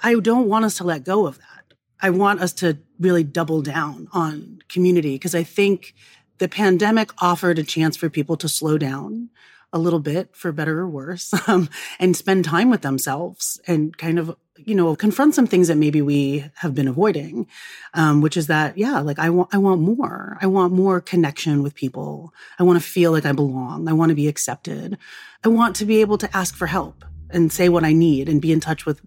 I 0.00 0.14
don't 0.14 0.48
want 0.48 0.64
us 0.64 0.76
to 0.76 0.84
let 0.84 1.04
go 1.04 1.26
of 1.26 1.38
that. 1.38 1.74
I 2.00 2.10
want 2.10 2.40
us 2.40 2.52
to 2.54 2.78
really 3.00 3.24
double 3.24 3.62
down 3.62 4.08
on 4.12 4.60
community 4.68 5.16
because 5.16 5.34
I 5.34 5.42
think 5.42 5.94
the 6.38 6.48
pandemic 6.48 7.10
offered 7.18 7.58
a 7.58 7.64
chance 7.64 7.96
for 7.96 8.08
people 8.08 8.36
to 8.36 8.48
slow 8.48 8.78
down 8.78 9.30
a 9.72 9.78
little 9.78 10.00
bit 10.00 10.34
for 10.34 10.52
better 10.52 10.80
or 10.80 10.88
worse 10.88 11.32
um, 11.48 11.68
and 11.98 12.16
spend 12.16 12.44
time 12.44 12.70
with 12.70 12.82
themselves 12.82 13.60
and 13.66 13.96
kind 13.98 14.18
of 14.18 14.34
you 14.56 14.74
know 14.74 14.96
confront 14.96 15.34
some 15.34 15.46
things 15.46 15.68
that 15.68 15.76
maybe 15.76 16.02
we 16.02 16.44
have 16.54 16.74
been 16.74 16.88
avoiding 16.88 17.46
um, 17.94 18.20
which 18.20 18.36
is 18.36 18.48
that 18.48 18.76
yeah 18.76 18.98
like 19.00 19.18
i 19.18 19.30
want 19.30 19.48
i 19.52 19.58
want 19.58 19.80
more. 19.80 20.38
I 20.40 20.46
want 20.46 20.72
more 20.72 21.00
connection 21.00 21.62
with 21.62 21.74
people. 21.74 22.32
I 22.58 22.62
want 22.62 22.80
to 22.80 22.88
feel 22.88 23.12
like 23.12 23.26
i 23.26 23.32
belong. 23.32 23.88
I 23.88 23.92
want 23.92 24.10
to 24.10 24.14
be 24.14 24.28
accepted. 24.28 24.98
I 25.44 25.48
want 25.48 25.76
to 25.76 25.84
be 25.84 26.00
able 26.00 26.18
to 26.18 26.36
ask 26.36 26.54
for 26.54 26.66
help 26.66 27.04
and 27.30 27.52
say 27.52 27.68
what 27.68 27.84
i 27.84 27.92
need 27.92 28.28
and 28.28 28.40
be 28.42 28.52
in 28.52 28.60
touch 28.60 28.86
with 28.86 29.00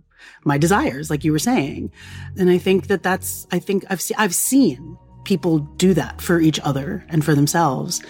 my 0.43 0.57
desires 0.57 1.09
like 1.09 1.23
you 1.23 1.31
were 1.31 1.39
saying. 1.39 1.91
And 2.37 2.49
i 2.49 2.57
think 2.57 2.87
that 2.87 3.03
that's 3.03 3.47
i 3.51 3.59
think 3.59 3.85
i've 3.89 4.01
se- 4.01 4.15
i've 4.17 4.35
seen 4.35 4.97
people 5.23 5.59
do 5.59 5.93
that 5.93 6.21
for 6.21 6.39
each 6.39 6.59
other 6.61 7.05
and 7.09 7.23
for 7.23 7.35
themselves 7.35 8.01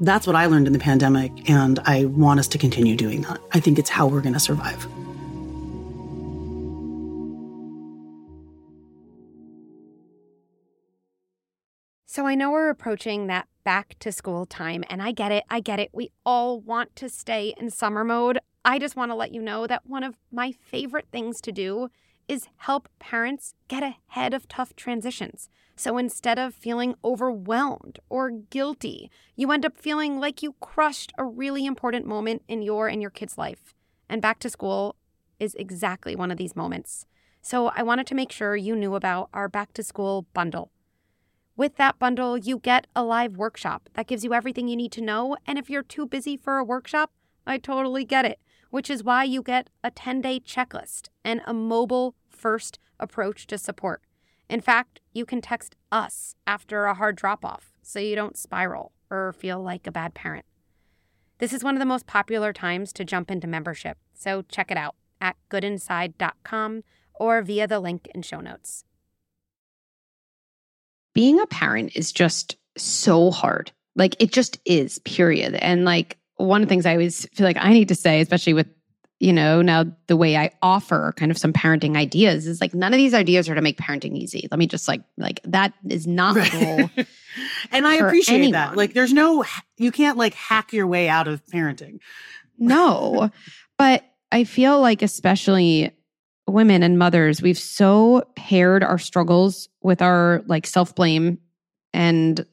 that's 0.00 0.26
what 0.26 0.34
I 0.34 0.46
learned 0.46 0.66
in 0.66 0.72
the 0.72 0.78
pandemic, 0.78 1.48
and 1.48 1.78
I 1.84 2.06
want 2.06 2.40
us 2.40 2.48
to 2.48 2.58
continue 2.58 2.96
doing 2.96 3.22
that. 3.22 3.38
I 3.52 3.60
think 3.60 3.78
it's 3.78 3.90
how 3.90 4.06
we're 4.06 4.22
going 4.22 4.32
to 4.32 4.40
survive. 4.40 4.86
So 12.06 12.26
I 12.26 12.34
know 12.34 12.50
we're 12.50 12.70
approaching 12.70 13.28
that 13.28 13.46
back 13.62 13.94
to 14.00 14.10
school 14.10 14.46
time, 14.46 14.84
and 14.90 15.02
I 15.02 15.12
get 15.12 15.30
it. 15.32 15.44
I 15.48 15.60
get 15.60 15.78
it. 15.78 15.90
We 15.92 16.10
all 16.26 16.60
want 16.60 16.96
to 16.96 17.08
stay 17.08 17.54
in 17.56 17.70
summer 17.70 18.02
mode. 18.02 18.38
I 18.64 18.78
just 18.78 18.96
want 18.96 19.10
to 19.10 19.14
let 19.14 19.32
you 19.32 19.40
know 19.40 19.66
that 19.66 19.86
one 19.86 20.02
of 20.02 20.16
my 20.32 20.52
favorite 20.52 21.06
things 21.12 21.40
to 21.42 21.52
do 21.52 21.88
is 22.30 22.46
help 22.58 22.88
parents 23.00 23.56
get 23.66 23.82
ahead 23.82 24.32
of 24.32 24.46
tough 24.46 24.76
transitions. 24.76 25.48
So 25.74 25.98
instead 25.98 26.38
of 26.38 26.54
feeling 26.54 26.94
overwhelmed 27.04 27.98
or 28.08 28.30
guilty, 28.30 29.10
you 29.34 29.50
end 29.50 29.66
up 29.66 29.76
feeling 29.76 30.20
like 30.20 30.40
you 30.40 30.54
crushed 30.60 31.12
a 31.18 31.24
really 31.24 31.66
important 31.66 32.06
moment 32.06 32.42
in 32.46 32.62
your 32.62 32.86
and 32.86 33.02
your 33.02 33.10
kid's 33.10 33.36
life. 33.36 33.74
And 34.08 34.22
back 34.22 34.38
to 34.40 34.48
school 34.48 34.94
is 35.40 35.56
exactly 35.56 36.14
one 36.14 36.30
of 36.30 36.38
these 36.38 36.54
moments. 36.54 37.04
So 37.42 37.72
I 37.74 37.82
wanted 37.82 38.06
to 38.06 38.14
make 38.14 38.30
sure 38.30 38.54
you 38.54 38.76
knew 38.76 38.94
about 38.94 39.28
our 39.34 39.48
back 39.48 39.72
to 39.72 39.82
school 39.82 40.26
bundle. 40.32 40.70
With 41.56 41.78
that 41.78 41.98
bundle, 41.98 42.38
you 42.38 42.60
get 42.60 42.86
a 42.94 43.02
live 43.02 43.36
workshop 43.36 43.88
that 43.94 44.06
gives 44.06 44.22
you 44.22 44.32
everything 44.32 44.68
you 44.68 44.76
need 44.76 44.92
to 44.92 45.00
know. 45.00 45.36
And 45.48 45.58
if 45.58 45.68
you're 45.68 45.82
too 45.82 46.06
busy 46.06 46.36
for 46.36 46.58
a 46.58 46.64
workshop, 46.64 47.10
I 47.44 47.58
totally 47.58 48.04
get 48.04 48.24
it, 48.24 48.38
which 48.70 48.88
is 48.88 49.02
why 49.02 49.24
you 49.24 49.42
get 49.42 49.68
a 49.82 49.90
10 49.90 50.20
day 50.20 50.38
checklist 50.38 51.08
and 51.24 51.40
a 51.44 51.52
mobile 51.52 52.14
first 52.40 52.78
approach 52.98 53.46
to 53.48 53.58
support. 53.58 54.02
In 54.48 54.60
fact, 54.60 55.00
you 55.12 55.24
can 55.24 55.40
text 55.40 55.76
us 55.92 56.34
after 56.46 56.86
a 56.86 56.94
hard 56.94 57.16
drop 57.16 57.44
off 57.44 57.72
so 57.82 58.00
you 58.00 58.16
don't 58.16 58.36
spiral 58.36 58.92
or 59.10 59.32
feel 59.32 59.62
like 59.62 59.86
a 59.86 59.92
bad 59.92 60.14
parent. 60.14 60.46
This 61.38 61.52
is 61.52 61.62
one 61.62 61.74
of 61.74 61.80
the 61.80 61.86
most 61.86 62.06
popular 62.06 62.52
times 62.52 62.92
to 62.94 63.04
jump 63.04 63.30
into 63.30 63.46
membership, 63.46 63.98
so 64.14 64.42
check 64.42 64.70
it 64.70 64.76
out 64.76 64.94
at 65.20 65.36
goodinside.com 65.50 66.82
or 67.14 67.42
via 67.42 67.66
the 67.66 67.80
link 67.80 68.08
in 68.14 68.22
show 68.22 68.40
notes. 68.40 68.84
Being 71.14 71.40
a 71.40 71.46
parent 71.46 71.92
is 71.94 72.12
just 72.12 72.56
so 72.76 73.30
hard. 73.30 73.72
Like 73.96 74.16
it 74.18 74.32
just 74.32 74.58
is, 74.64 74.98
period. 75.00 75.54
And 75.54 75.84
like 75.84 76.18
one 76.36 76.62
of 76.62 76.68
the 76.68 76.72
things 76.72 76.86
I 76.86 76.92
always 76.92 77.26
feel 77.34 77.46
like 77.46 77.58
I 77.58 77.72
need 77.72 77.88
to 77.88 77.94
say, 77.94 78.20
especially 78.20 78.54
with, 78.54 78.68
you 79.20 79.34
know, 79.34 79.60
now 79.60 79.84
the 80.06 80.16
way 80.16 80.36
I 80.36 80.50
offer 80.62 81.12
kind 81.16 81.30
of 81.30 81.36
some 81.36 81.52
parenting 81.52 81.94
ideas 81.94 82.46
is 82.46 82.60
like 82.60 82.74
none 82.74 82.94
of 82.94 82.96
these 82.96 83.12
ideas 83.12 83.50
are 83.50 83.54
to 83.54 83.60
make 83.60 83.76
parenting 83.76 84.16
easy. 84.16 84.48
Let 84.50 84.58
me 84.58 84.66
just 84.66 84.88
like, 84.88 85.02
like 85.18 85.40
that 85.44 85.74
is 85.86 86.06
not 86.06 86.34
the 86.34 86.90
goal. 86.96 87.06
and 87.70 87.86
I 87.86 87.96
appreciate 87.96 88.36
anyone. 88.36 88.52
that. 88.52 88.76
Like 88.76 88.94
there's 88.94 89.12
no, 89.12 89.44
you 89.76 89.92
can't 89.92 90.16
like 90.16 90.32
hack 90.32 90.72
your 90.72 90.86
way 90.86 91.08
out 91.08 91.28
of 91.28 91.44
parenting. 91.46 92.00
No, 92.58 93.30
but 93.76 94.04
I 94.32 94.44
feel 94.44 94.80
like, 94.80 95.02
especially 95.02 95.92
women 96.46 96.82
and 96.82 96.98
mothers, 96.98 97.42
we've 97.42 97.58
so 97.58 98.24
paired 98.36 98.82
our 98.82 98.98
struggles 98.98 99.68
with 99.82 100.00
our 100.00 100.42
like 100.46 100.66
self 100.66 100.94
blame 100.94 101.38
and, 101.92 102.46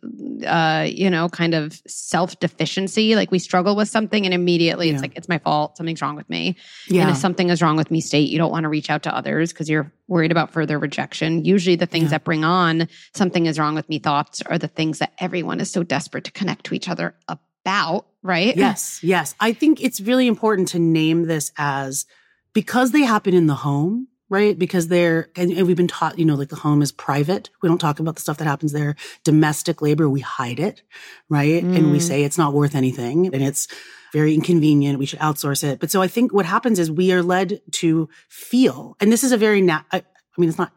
uh, 0.47 0.87
you 0.89 1.09
know, 1.09 1.29
kind 1.29 1.53
of 1.53 1.79
self 1.87 2.39
deficiency. 2.39 3.15
Like 3.15 3.29
we 3.31 3.37
struggle 3.39 3.75
with 3.75 3.87
something 3.87 4.25
and 4.25 4.33
immediately 4.33 4.87
Yeah. 4.87 4.93
it's 4.93 5.01
like, 5.01 5.13
it's 5.15 5.29
my 5.29 5.37
fault. 5.37 5.77
Something's 5.77 6.01
wrong 6.01 6.15
with 6.15 6.29
me. 6.29 6.55
And 6.87 6.95
Yeah. 6.95 7.11
if 7.11 7.17
something 7.17 7.49
is 7.49 7.61
wrong 7.61 7.77
with 7.77 7.91
me 7.91 8.01
state, 8.01 8.29
you 8.29 8.37
don't 8.39 8.51
want 8.51 8.63
to 8.63 8.69
reach 8.69 8.89
out 8.89 9.03
to 9.03 9.15
others 9.15 9.53
because 9.53 9.69
you're 9.69 9.91
worried 10.07 10.31
about 10.31 10.51
further 10.53 10.79
rejection. 10.79 11.45
Usually 11.45 11.75
the 11.75 11.85
things 11.85 12.05
Yeah. 12.05 12.09
that 12.09 12.23
bring 12.23 12.43
on 12.43 12.87
something 13.13 13.45
is 13.45 13.59
wrong 13.59 13.75
with 13.75 13.87
me 13.89 13.99
thoughts 13.99 14.41
are 14.43 14.57
the 14.57 14.67
things 14.67 14.99
that 14.99 15.13
everyone 15.19 15.59
is 15.59 15.69
so 15.69 15.83
desperate 15.83 16.23
to 16.23 16.31
connect 16.31 16.65
to 16.65 16.73
each 16.73 16.89
other 16.89 17.13
about, 17.27 18.07
right? 18.23 18.55
Yes, 18.57 18.99
yes. 19.03 19.35
I 19.39 19.53
think 19.53 19.83
it's 19.83 20.01
really 20.01 20.25
important 20.27 20.69
to 20.69 20.79
name 20.79 21.27
this 21.27 21.51
as 21.57 22.05
because 22.53 22.91
they 22.91 23.01
happen 23.01 23.35
in 23.35 23.45
the 23.45 23.53
home, 23.55 24.07
right? 24.29 24.57
Because 24.57 24.87
they're, 24.87 25.29
and, 25.35 25.49
we've 25.67 25.77
been 25.77 25.87
taught, 25.87 26.19
you 26.19 26.25
know, 26.25 26.35
like 26.35 26.49
the 26.49 26.55
home 26.57 26.81
is 26.81 26.91
private. 26.91 27.49
We 27.61 27.69
don't 27.69 27.77
talk 27.77 27.99
about 27.99 28.15
the 28.15 28.21
stuff 28.21 28.37
that 28.37 28.47
happens 28.47 28.73
there. 28.73 28.95
Domestic 29.23 29.81
labor, 29.81 30.09
we 30.09 30.19
hide 30.19 30.59
it, 30.59 30.81
right? 31.29 31.63
And 31.63 31.91
we 31.91 31.99
Mm. 31.99 32.01
say 32.01 32.23
it's 32.23 32.37
not 32.37 32.53
worth 32.53 32.75
anything 32.75 33.27
and 33.33 33.41
it's 33.43 33.67
very 34.13 34.33
inconvenient. 34.33 34.99
We 34.99 35.05
should 35.05 35.19
outsource 35.19 35.63
it. 35.63 35.79
But 35.79 35.91
so 35.91 36.01
I 36.01 36.07
think 36.07 36.33
what 36.33 36.45
happens 36.45 36.79
is 36.79 36.89
we 36.91 37.11
are 37.11 37.23
led 37.23 37.61
to 37.73 38.09
feel, 38.29 38.95
and 38.99 39.11
this 39.11 39.23
is 39.23 39.31
a 39.31 39.37
very, 39.37 39.61
na- 39.61 39.83
I, 39.91 39.97
I 39.97 40.03
mean, 40.37 40.49
it's 40.49 40.57
not, 40.57 40.71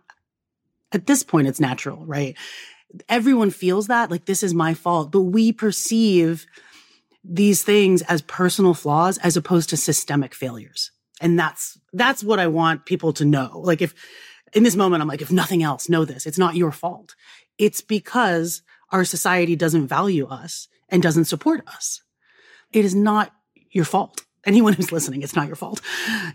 at 0.92 1.06
this 1.06 1.22
point, 1.22 1.46
it's 1.48 1.60
natural, 1.60 2.04
right? 2.06 2.36
Everyone 3.08 3.50
feels 3.50 3.86
that, 3.86 4.10
like, 4.10 4.24
this 4.24 4.42
is 4.42 4.52
my 4.52 4.74
fault, 4.74 5.12
but 5.12 5.22
we 5.22 5.52
perceive 5.52 6.46
these 7.22 7.62
things 7.62 8.02
as 8.02 8.22
personal 8.22 8.74
flaws 8.74 9.18
as 9.18 9.36
opposed 9.36 9.70
to 9.70 9.76
systemic 9.76 10.34
failures. 10.34 10.90
And 11.20 11.38
that's, 11.38 11.78
that's 11.92 12.24
what 12.24 12.38
I 12.38 12.46
want 12.46 12.86
people 12.86 13.12
to 13.14 13.24
know. 13.24 13.60
Like 13.62 13.82
if 13.82 13.94
in 14.52 14.62
this 14.62 14.76
moment, 14.76 15.02
I'm 15.02 15.08
like, 15.08 15.22
if 15.22 15.30
nothing 15.30 15.62
else, 15.62 15.88
know 15.88 16.04
this. 16.04 16.26
It's 16.26 16.38
not 16.38 16.56
your 16.56 16.72
fault. 16.72 17.14
It's 17.58 17.80
because 17.80 18.62
our 18.90 19.04
society 19.04 19.56
doesn't 19.56 19.86
value 19.86 20.26
us 20.26 20.68
and 20.88 21.02
doesn't 21.02 21.26
support 21.26 21.66
us. 21.68 22.02
It 22.72 22.84
is 22.84 22.94
not 22.94 23.32
your 23.70 23.84
fault. 23.84 24.22
Anyone 24.44 24.72
who's 24.72 24.90
listening, 24.90 25.22
it's 25.22 25.36
not 25.36 25.46
your 25.46 25.56
fault. 25.56 25.80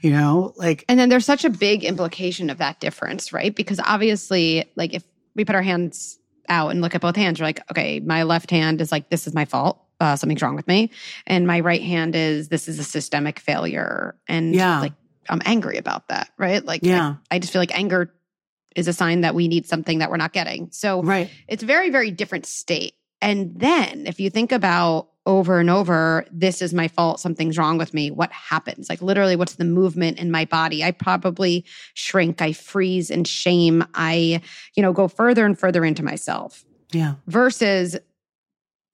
You 0.02 0.12
know, 0.12 0.54
like, 0.58 0.86
And 0.88 1.00
then 1.00 1.10
there's 1.10 1.26
such 1.26 1.44
a 1.44 1.50
big 1.50 1.84
implication 1.84 2.50
of 2.50 2.60
that 2.60 2.80
difference, 2.80 3.34
right? 3.34 3.54
Because 3.54 3.80
obviously, 3.84 4.72
like 4.76 4.94
if 4.94 5.04
we 5.36 5.44
put 5.44 5.56
our 5.56 5.64
hands 5.64 6.20
out 6.48 6.70
and 6.70 6.82
look 6.82 6.94
at 6.94 7.02
both 7.02 7.16
hands, 7.16 7.40
you're 7.40 7.48
like, 7.48 7.62
okay, 7.72 8.00
my 8.00 8.24
left 8.24 8.52
hand 8.52 8.80
is 8.80 8.92
like, 8.92 9.10
this 9.10 9.26
is 9.26 9.34
my 9.34 9.46
fault. 9.46 9.82
Uh, 10.00 10.16
something's 10.16 10.42
wrong 10.42 10.56
with 10.56 10.68
me. 10.68 10.92
And 11.26 11.48
my 11.48 11.60
right 11.62 11.82
hand 11.82 12.16
is, 12.16 12.50
this 12.50 12.68
is 12.68 12.80
a 12.80 12.84
systemic 12.84 13.40
failure. 13.40 14.16
And 14.28 14.54
Yeah. 14.54 14.82
like, 14.82 14.94
I'm 15.30 15.42
angry 15.46 15.78
about 15.78 16.10
that, 16.10 16.30
right? 16.38 16.64
Like, 16.64 16.82
yeah, 16.84 17.16
I, 17.32 17.36
I 17.36 17.40
just 17.40 17.52
feel 17.54 17.62
like 17.62 17.78
anger 17.78 18.14
is 18.76 18.88
a 18.88 18.94
sign 18.94 19.22
that 19.22 19.34
we 19.34 19.48
need 19.48 19.66
something 19.66 20.00
that 20.00 20.10
we're 20.12 20.18
not 20.18 20.34
getting. 20.34 20.70
So 20.72 21.02
right. 21.02 21.30
it's 21.48 21.64
very, 21.64 21.90
very 21.90 22.12
different 22.12 22.46
state. 22.46 22.96
And 23.22 23.58
then 23.58 24.06
if 24.06 24.20
you 24.20 24.30
think 24.30 24.52
about 24.52 25.08
over 25.26 25.60
and 25.60 25.70
over, 25.70 26.26
this 26.30 26.62
is 26.62 26.74
my 26.74 26.88
fault, 26.88 27.20
something's 27.20 27.58
wrong 27.58 27.80
with 27.80 27.94
me, 27.94 28.12
what 28.12 28.32
happens? 28.32 28.90
Like 28.90 29.02
literally, 29.02 29.36
what's 29.36 29.56
the 29.56 29.64
movement 29.66 30.20
in 30.20 30.30
my 30.30 30.46
body? 30.46 30.84
I 30.84 30.92
probably 30.92 31.66
shrink, 31.96 32.42
I 32.42 32.52
freeze 32.54 33.10
in 33.10 33.24
shame, 33.24 33.84
I, 33.96 34.42
you 34.76 34.84
know, 34.84 34.94
go 34.94 35.08
further 35.08 35.46
and 35.46 35.58
further 35.58 35.84
into 35.84 36.04
myself 36.04 36.64
Yeah. 36.92 37.16
versus 37.26 37.98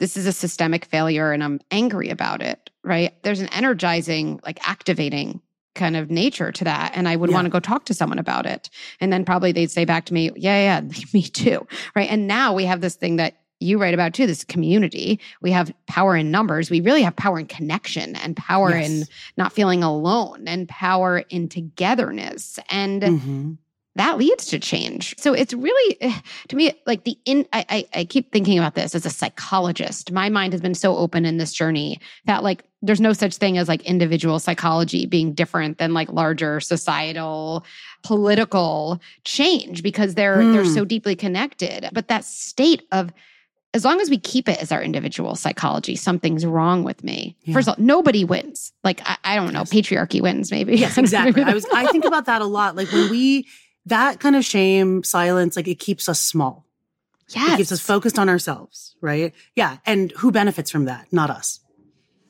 this 0.01 0.17
is 0.17 0.25
a 0.25 0.31
systemic 0.33 0.83
failure 0.85 1.31
and 1.31 1.43
I'm 1.43 1.59
angry 1.69 2.09
about 2.09 2.41
it, 2.41 2.71
right? 2.83 3.13
There's 3.21 3.39
an 3.39 3.49
energizing, 3.49 4.39
like 4.43 4.57
activating 4.67 5.41
kind 5.75 5.95
of 5.95 6.09
nature 6.09 6.51
to 6.51 6.63
that. 6.63 6.91
And 6.95 7.07
I 7.07 7.15
would 7.15 7.29
Yeah. 7.29 7.35
want 7.35 7.45
to 7.45 7.51
go 7.51 7.59
talk 7.59 7.85
to 7.85 7.93
someone 7.93 8.17
about 8.17 8.47
it. 8.47 8.71
And 8.99 9.13
then 9.13 9.23
probably 9.23 9.51
they'd 9.51 9.69
say 9.69 9.85
back 9.85 10.05
to 10.07 10.13
me, 10.15 10.31
yeah, 10.35 10.81
yeah, 10.81 11.03
me 11.13 11.21
too. 11.21 11.67
Right. 11.95 12.09
And 12.09 12.27
now 12.27 12.51
we 12.51 12.65
have 12.65 12.81
this 12.81 12.95
thing 12.95 13.17
that 13.17 13.35
you 13.59 13.77
write 13.77 13.93
about 13.93 14.15
too, 14.15 14.25
this 14.25 14.43
community. 14.43 15.19
We 15.39 15.51
have 15.51 15.71
power 15.85 16.15
in 16.15 16.31
numbers. 16.31 16.71
We 16.71 16.81
really 16.81 17.03
have 17.03 17.15
power 17.15 17.37
in 17.39 17.45
connection 17.45 18.15
and 18.15 18.35
power 18.35 18.71
Yes. 18.71 18.89
in 18.89 19.03
not 19.37 19.53
feeling 19.53 19.83
alone 19.83 20.47
and 20.47 20.67
power 20.67 21.19
in 21.29 21.47
togetherness. 21.47 22.57
And 22.71 23.01
Mhm. 23.03 23.57
That 23.95 24.17
leads 24.17 24.45
to 24.47 24.57
change. 24.59 25.13
So 25.17 25.33
it's 25.33 25.53
really, 25.53 25.97
eh, 25.99 26.17
to 26.47 26.55
me, 26.55 26.71
like 26.85 27.03
the 27.03 27.17
in. 27.25 27.45
I, 27.51 27.65
I 27.69 27.87
I 27.99 28.05
keep 28.05 28.31
thinking 28.31 28.57
about 28.57 28.73
this 28.75 28.95
as 28.95 29.05
a 29.05 29.09
psychologist. 29.09 30.11
My 30.13 30.29
mind 30.29 30.53
has 30.53 30.61
been 30.61 30.75
so 30.75 30.95
open 30.95 31.25
in 31.25 31.37
this 31.37 31.51
journey 31.51 31.99
that 32.25 32.41
like 32.41 32.63
there's 32.81 33.01
no 33.01 33.11
such 33.13 33.35
thing 33.35 33.57
as 33.57 33.67
like 33.67 33.81
individual 33.83 34.39
psychology 34.39 35.05
being 35.05 35.33
different 35.33 35.77
than 35.77 35.93
like 35.93 36.09
larger 36.11 36.59
societal 36.61 37.65
political 38.03 39.01
change 39.23 39.83
because 39.83 40.15
they're 40.15 40.37
they're 40.51 40.63
Hmm. 40.63 40.73
so 40.73 40.85
deeply 40.85 41.15
connected. 41.15 41.89
But 41.93 42.07
that 42.07 42.23
state 42.25 42.83
of 42.91 43.11
as 43.73 43.85
long 43.85 44.01
as 44.01 44.09
we 44.09 44.17
keep 44.17 44.49
it 44.49 44.61
as 44.61 44.69
our 44.73 44.83
individual 44.83 45.33
psychology, 45.35 45.95
something's 45.95 46.45
wrong 46.45 46.83
with 46.83 47.05
me. 47.05 47.37
Yeah. 47.43 47.53
First 47.53 47.69
of 47.69 47.75
all, 47.79 47.83
nobody 47.83 48.25
wins. 48.25 48.73
Like 48.83 49.01
I, 49.05 49.17
I 49.23 49.35
don't 49.37 49.53
know, 49.53 49.59
Yes. 49.61 49.69
patriarchy 49.71 50.21
wins 50.21 50.51
maybe. 50.51 50.75
Yes, 50.77 50.97
exactly. 50.97 51.41
I 51.43 51.53
was 51.59 51.65
I 51.73 51.87
think 51.87 52.03
about 52.05 52.25
that 52.25 52.41
a 52.41 52.45
lot. 52.45 52.75
Like 52.75 52.91
when 52.91 53.09
we 53.09 53.47
that 53.85 54.19
kind 54.19 54.35
of 54.35 54.45
shame, 54.45 55.03
silence, 55.03 55.55
like 55.55 55.67
it 55.67 55.79
keeps 55.79 56.07
us 56.09 56.19
small. 56.19 56.65
yes. 57.29 57.53
It 57.53 57.57
keeps 57.57 57.71
us 57.71 57.79
focused 57.81 58.19
on 58.19 58.29
ourselves, 58.29 58.95
right? 59.01 59.33
Yeah. 59.55 59.77
And 59.85 60.11
who 60.17 60.31
benefits 60.31 60.69
from 60.71 60.85
that? 60.85 61.07
Not 61.11 61.29
us. 61.29 61.59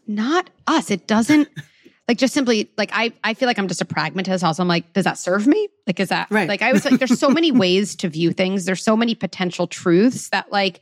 not 0.08 0.50
us. 0.68 0.92
It 0.92 1.08
doesn't 1.08 1.48
like 2.08 2.18
just 2.18 2.34
simply 2.34 2.72
like 2.78 2.92
I 2.94 3.14
I 3.24 3.34
feel 3.34 3.48
like 3.48 3.60
I'm 3.60 3.68
just 3.68 3.82
a 3.82 3.86
pragmatist. 3.86 4.44
Also, 4.44 4.62
I'm 4.62 4.68
like, 4.68 4.94
does 4.94 5.04
that 5.06 5.18
serve 5.18 5.48
me? 5.48 5.68
Like, 5.88 6.00
is 6.00 6.10
that 6.10 6.28
Right. 6.32 6.48
like 6.50 6.62
I 6.62 6.72
was 6.74 6.86
like, 6.86 7.00
there's 7.00 7.20
so 7.20 7.30
many 7.30 7.52
ways 7.64 7.96
to 7.98 8.10
view 8.10 8.32
things. 8.32 8.66
There's 8.66 8.84
so 8.84 8.96
many 8.98 9.16
potential 9.16 9.68
truths 9.68 10.30
that 10.30 10.52
like, 10.52 10.82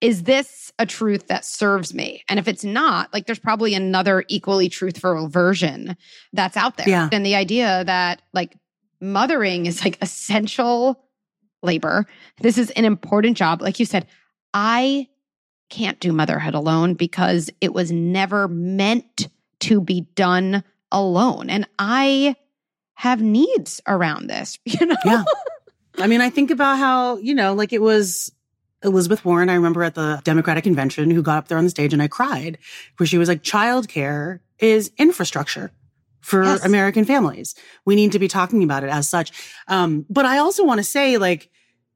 is 0.00 0.24
this 0.24 0.72
a 0.78 0.84
truth 0.84 1.28
that 1.28 1.44
serves 1.44 1.94
me? 1.94 2.22
And 2.28 2.38
if 2.38 2.48
it's 2.48 2.64
not, 2.64 3.12
like 3.14 3.24
there's 3.26 3.38
probably 3.38 3.74
another 3.74 4.24
equally 4.28 4.68
truthful 4.68 5.28
version 5.28 5.96
that's 6.34 6.56
out 6.56 6.76
there. 6.76 6.88
Yeah. 6.88 7.08
And 7.12 7.24
the 7.24 7.34
idea 7.34 7.82
that 7.84 8.20
like 8.34 8.54
mothering 9.00 9.66
is 9.66 9.84
like 9.84 9.98
essential 10.00 11.04
labor. 11.62 12.06
This 12.40 12.58
is 12.58 12.70
an 12.72 12.84
important 12.84 13.36
job. 13.36 13.62
Like 13.62 13.78
you 13.78 13.86
said, 13.86 14.06
I 14.54 15.08
can't 15.68 15.98
do 16.00 16.12
motherhood 16.12 16.54
alone 16.54 16.94
because 16.94 17.50
it 17.60 17.72
was 17.72 17.90
never 17.90 18.48
meant 18.48 19.28
to 19.60 19.80
be 19.80 20.02
done 20.14 20.62
alone. 20.92 21.50
And 21.50 21.66
I 21.78 22.36
have 22.94 23.20
needs 23.20 23.80
around 23.86 24.28
this, 24.28 24.58
you 24.64 24.86
know? 24.86 24.96
Yeah. 25.04 25.24
I 25.98 26.06
mean, 26.06 26.20
I 26.20 26.30
think 26.30 26.50
about 26.50 26.78
how, 26.78 27.16
you 27.18 27.34
know, 27.34 27.54
like 27.54 27.72
it 27.72 27.82
was 27.82 28.32
Elizabeth 28.82 29.24
Warren, 29.24 29.48
I 29.48 29.54
remember 29.54 29.82
at 29.82 29.94
the 29.94 30.20
Democratic 30.24 30.64
convention, 30.64 31.10
who 31.10 31.22
got 31.22 31.38
up 31.38 31.48
there 31.48 31.58
on 31.58 31.64
the 31.64 31.70
stage 31.70 31.92
and 31.92 32.02
I 32.02 32.08
cried, 32.08 32.58
where 32.96 33.06
she 33.06 33.18
was 33.18 33.28
like, 33.28 33.42
childcare 33.42 34.40
is 34.58 34.92
infrastructure 34.98 35.72
for 36.26 36.42
Yes. 36.42 36.64
American 36.64 37.04
families. 37.04 37.54
We 37.84 37.94
need 37.94 38.10
to 38.12 38.18
be 38.18 38.26
talking 38.26 38.64
about 38.64 38.82
it 38.82 38.90
as 38.90 39.08
such. 39.08 39.30
Um, 39.68 40.06
but 40.10 40.24
I 40.26 40.38
also 40.38 40.64
want 40.64 40.78
to 40.78 40.84
say, 40.84 41.18
like, 41.18 41.50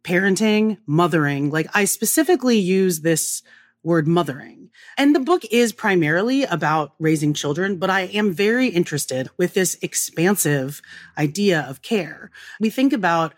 parenting, 0.05 0.79
mothering, 0.87 1.51
like, 1.51 1.67
I 1.75 1.85
specifically 1.85 2.57
use 2.57 3.01
this 3.01 3.43
word 3.83 4.07
mothering. 4.07 4.71
And 4.97 5.17
the 5.17 5.21
book 5.31 5.43
is 5.51 5.73
primarily 5.73 6.45
about 6.45 6.93
raising 7.01 7.35
children, 7.35 7.77
but 7.77 7.91
I 7.91 8.03
am 8.03 8.33
very 8.33 8.69
interested 8.69 9.29
with 9.37 9.55
this 9.55 9.77
expansive 9.83 10.81
idea 11.19 11.67
of 11.69 11.83
care. 11.83 12.31
We 12.61 12.71
think 12.71 12.93
about 12.93 13.35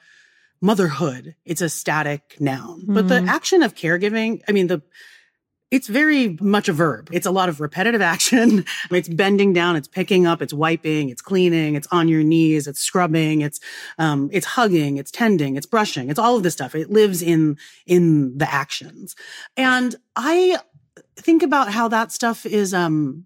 motherhood. 0.61 1.35
It's 1.47 1.63
a 1.63 1.71
static 1.71 2.37
noun, 2.39 2.85
but 2.87 3.09
the 3.09 3.21
Mhm. 3.21 3.29
action 3.29 3.63
of 3.63 3.75
caregiving, 3.75 4.43
I 4.47 4.53
mean, 4.53 4.67
the, 4.67 4.83
it's 5.73 5.89
very 5.89 6.37
much 6.39 6.69
a 6.69 6.73
verb. 6.73 7.09
It's 7.11 7.27
a 7.27 7.31
lot 7.31 7.49
of 7.49 7.59
repetitive 7.59 8.03
action. 8.15 8.65
It's 8.91 9.09
bending 9.09 9.53
down, 9.53 9.75
it's 9.75 9.89
picking 9.89 10.27
up, 10.27 10.43
it's 10.43 10.53
wiping, 10.53 11.09
it's 11.09 11.23
cleaning, 11.23 11.75
it's 11.75 11.89
on 11.91 12.07
your 12.07 12.23
knees, 12.23 12.69
it's 12.69 12.81
scrubbing, 12.81 13.41
it's 13.41 13.59
um, 13.99 14.29
it's 14.33 14.47
hugging, 14.47 14.99
it's 14.99 15.11
tending, 15.11 15.57
it's 15.57 15.67
brushing, 15.67 16.11
it's 16.11 16.19
all 16.19 16.37
of 16.37 16.43
this 16.43 16.53
stuff. 16.53 16.75
It 16.75 16.91
lives 16.91 17.23
in 17.23 17.57
in 17.87 18.37
the 18.37 18.53
actions, 18.53 19.17
and 19.57 19.97
I 20.15 20.59
think 21.17 21.43
about 21.43 21.73
how 21.73 21.89
that 21.89 22.13
stuff 22.13 22.45
is 22.45 22.75
um, 22.75 23.25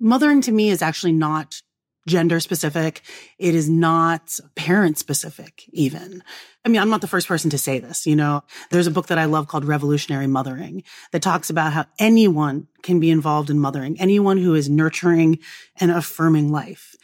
mothering 0.00 0.40
to 0.42 0.52
me 0.52 0.68
is 0.68 0.82
actually 0.82 1.12
not 1.12 1.62
gender 2.06 2.40
specific. 2.40 3.02
It 3.38 3.54
is 3.54 3.68
not 3.68 4.38
parent 4.54 4.98
specific, 4.98 5.64
even. 5.72 6.22
I 6.64 6.68
mean, 6.68 6.80
I'm 6.80 6.90
not 6.90 7.00
the 7.00 7.08
first 7.08 7.28
person 7.28 7.50
to 7.50 7.58
say 7.58 7.78
this. 7.78 8.06
You 8.06 8.16
know, 8.16 8.42
there's 8.70 8.86
a 8.86 8.92
book 8.92 9.06
that 9.08 9.18
I 9.18 9.26
love 9.26 9.48
called 9.48 9.64
Revolutionary 9.64 10.26
Mothering 10.26 10.84
that 11.12 11.22
talks 11.22 11.50
about 11.50 11.72
how 11.72 11.86
anyone 11.98 12.68
can 12.82 13.00
be 13.00 13.10
involved 13.10 13.50
in 13.50 13.58
mothering, 13.58 14.00
anyone 14.00 14.38
who 14.38 14.54
is 14.54 14.68
nurturing 14.68 15.38
and 15.80 15.90
affirming 15.90 16.50
life. 16.50 16.94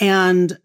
And 0.00 0.58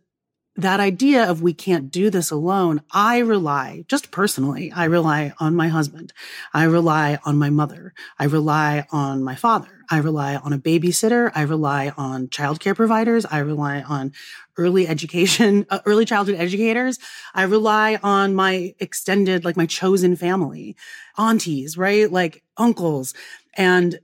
that 0.56 0.80
idea 0.80 1.28
of 1.30 1.42
we 1.42 1.54
can't 1.54 1.90
do 1.90 2.12
this 2.12 2.30
alone, 2.30 2.82
I 2.92 3.18
rely, 3.20 3.86
just 3.88 4.12
personally, 4.12 4.72
I 4.72 4.86
rely 4.86 5.34
on 5.40 5.56
my 5.56 5.68
husband. 5.68 6.14
I 6.54 6.66
rely 6.66 7.18
on 7.26 7.38
my 7.38 7.50
mother. 7.50 7.94
I 8.20 8.26
rely 8.26 8.86
on 8.92 9.24
my 9.24 9.34
father. 9.34 9.84
I 9.90 9.98
rely 9.98 10.36
on 10.36 10.54
a 10.54 10.60
babysitter. 10.60 11.32
I 11.34 11.42
rely 11.42 11.92
on 11.98 12.28
childcare 12.28 12.76
providers. 12.76 13.26
I 13.26 13.40
rely 13.40 13.82
on 13.82 14.12
early 14.56 14.88
education, 14.88 15.66
uh, 15.72 15.80
early 15.86 16.06
childhood 16.06 16.40
educators. 16.40 17.00
I 17.34 17.44
rely 17.44 18.00
on 18.04 18.36
my 18.36 18.76
extended, 18.80 19.44
like 19.44 19.58
my 19.58 19.66
chosen 19.66 20.16
family, 20.16 20.76
aunties, 21.18 21.78
right? 21.78 22.12
Like 22.12 22.44
uncles. 22.58 23.16
And 23.56 24.00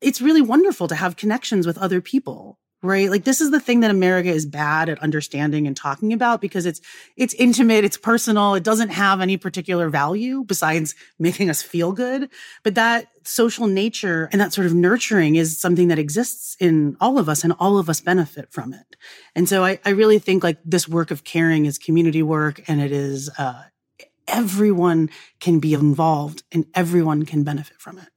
it's 0.00 0.20
really 0.20 0.42
wonderful 0.42 0.88
to 0.88 0.96
have 0.96 1.16
connections 1.16 1.64
with 1.64 1.78
other 1.78 2.00
people 2.00 2.58
right? 2.82 3.10
Like 3.10 3.24
this 3.24 3.40
is 3.40 3.50
the 3.50 3.60
thing 3.60 3.80
that 3.80 3.90
america 3.90 4.28
is 4.28 4.44
bad 4.44 4.88
at 4.88 4.98
understanding 5.00 5.66
and 5.66 5.76
talking 5.76 6.12
about 6.12 6.40
because 6.40 6.66
it's 6.66 6.80
it's 7.16 7.34
intimate 7.34 7.84
it's 7.84 7.96
personal 7.96 8.54
it 8.54 8.64
doesn't 8.64 8.90
have 8.90 9.20
any 9.20 9.36
particular 9.36 9.88
value 9.88 10.44
besides 10.44 10.94
making 11.18 11.48
us 11.48 11.62
feel 11.62 11.92
good. 11.92 12.28
But 12.62 12.74
that 12.74 13.06
social 13.24 13.66
nature 13.66 14.28
and 14.32 14.40
that 14.40 14.52
sort 14.52 14.66
of 14.66 14.74
nurturing 14.74 15.36
is 15.36 15.60
something 15.60 15.88
that 15.88 15.98
exists 15.98 16.56
in 16.58 16.96
all 17.00 17.18
of 17.18 17.28
us 17.28 17.44
and 17.44 17.52
all 17.60 17.78
of 17.78 17.88
us 17.88 18.00
benefit 18.00 18.50
from 18.50 18.74
it. 18.74 18.96
And 19.34 19.48
so 19.48 19.64
i, 19.64 19.78
I 19.84 19.90
really 19.90 20.18
think 20.18 20.42
like 20.42 20.58
this 20.64 20.88
work 20.88 21.10
of 21.10 21.24
caring 21.24 21.66
is 21.66 21.78
community 21.78 22.22
work 22.22 22.62
and 22.68 22.80
it 22.80 22.92
is 22.92 23.30
uh 23.38 23.62
everyone 24.28 25.10
can 25.40 25.58
be 25.58 25.74
involved 25.74 26.42
and 26.52 26.66
everyone 26.74 27.24
can 27.24 27.44
benefit 27.44 27.80
from 27.80 27.98
it. 27.98 28.08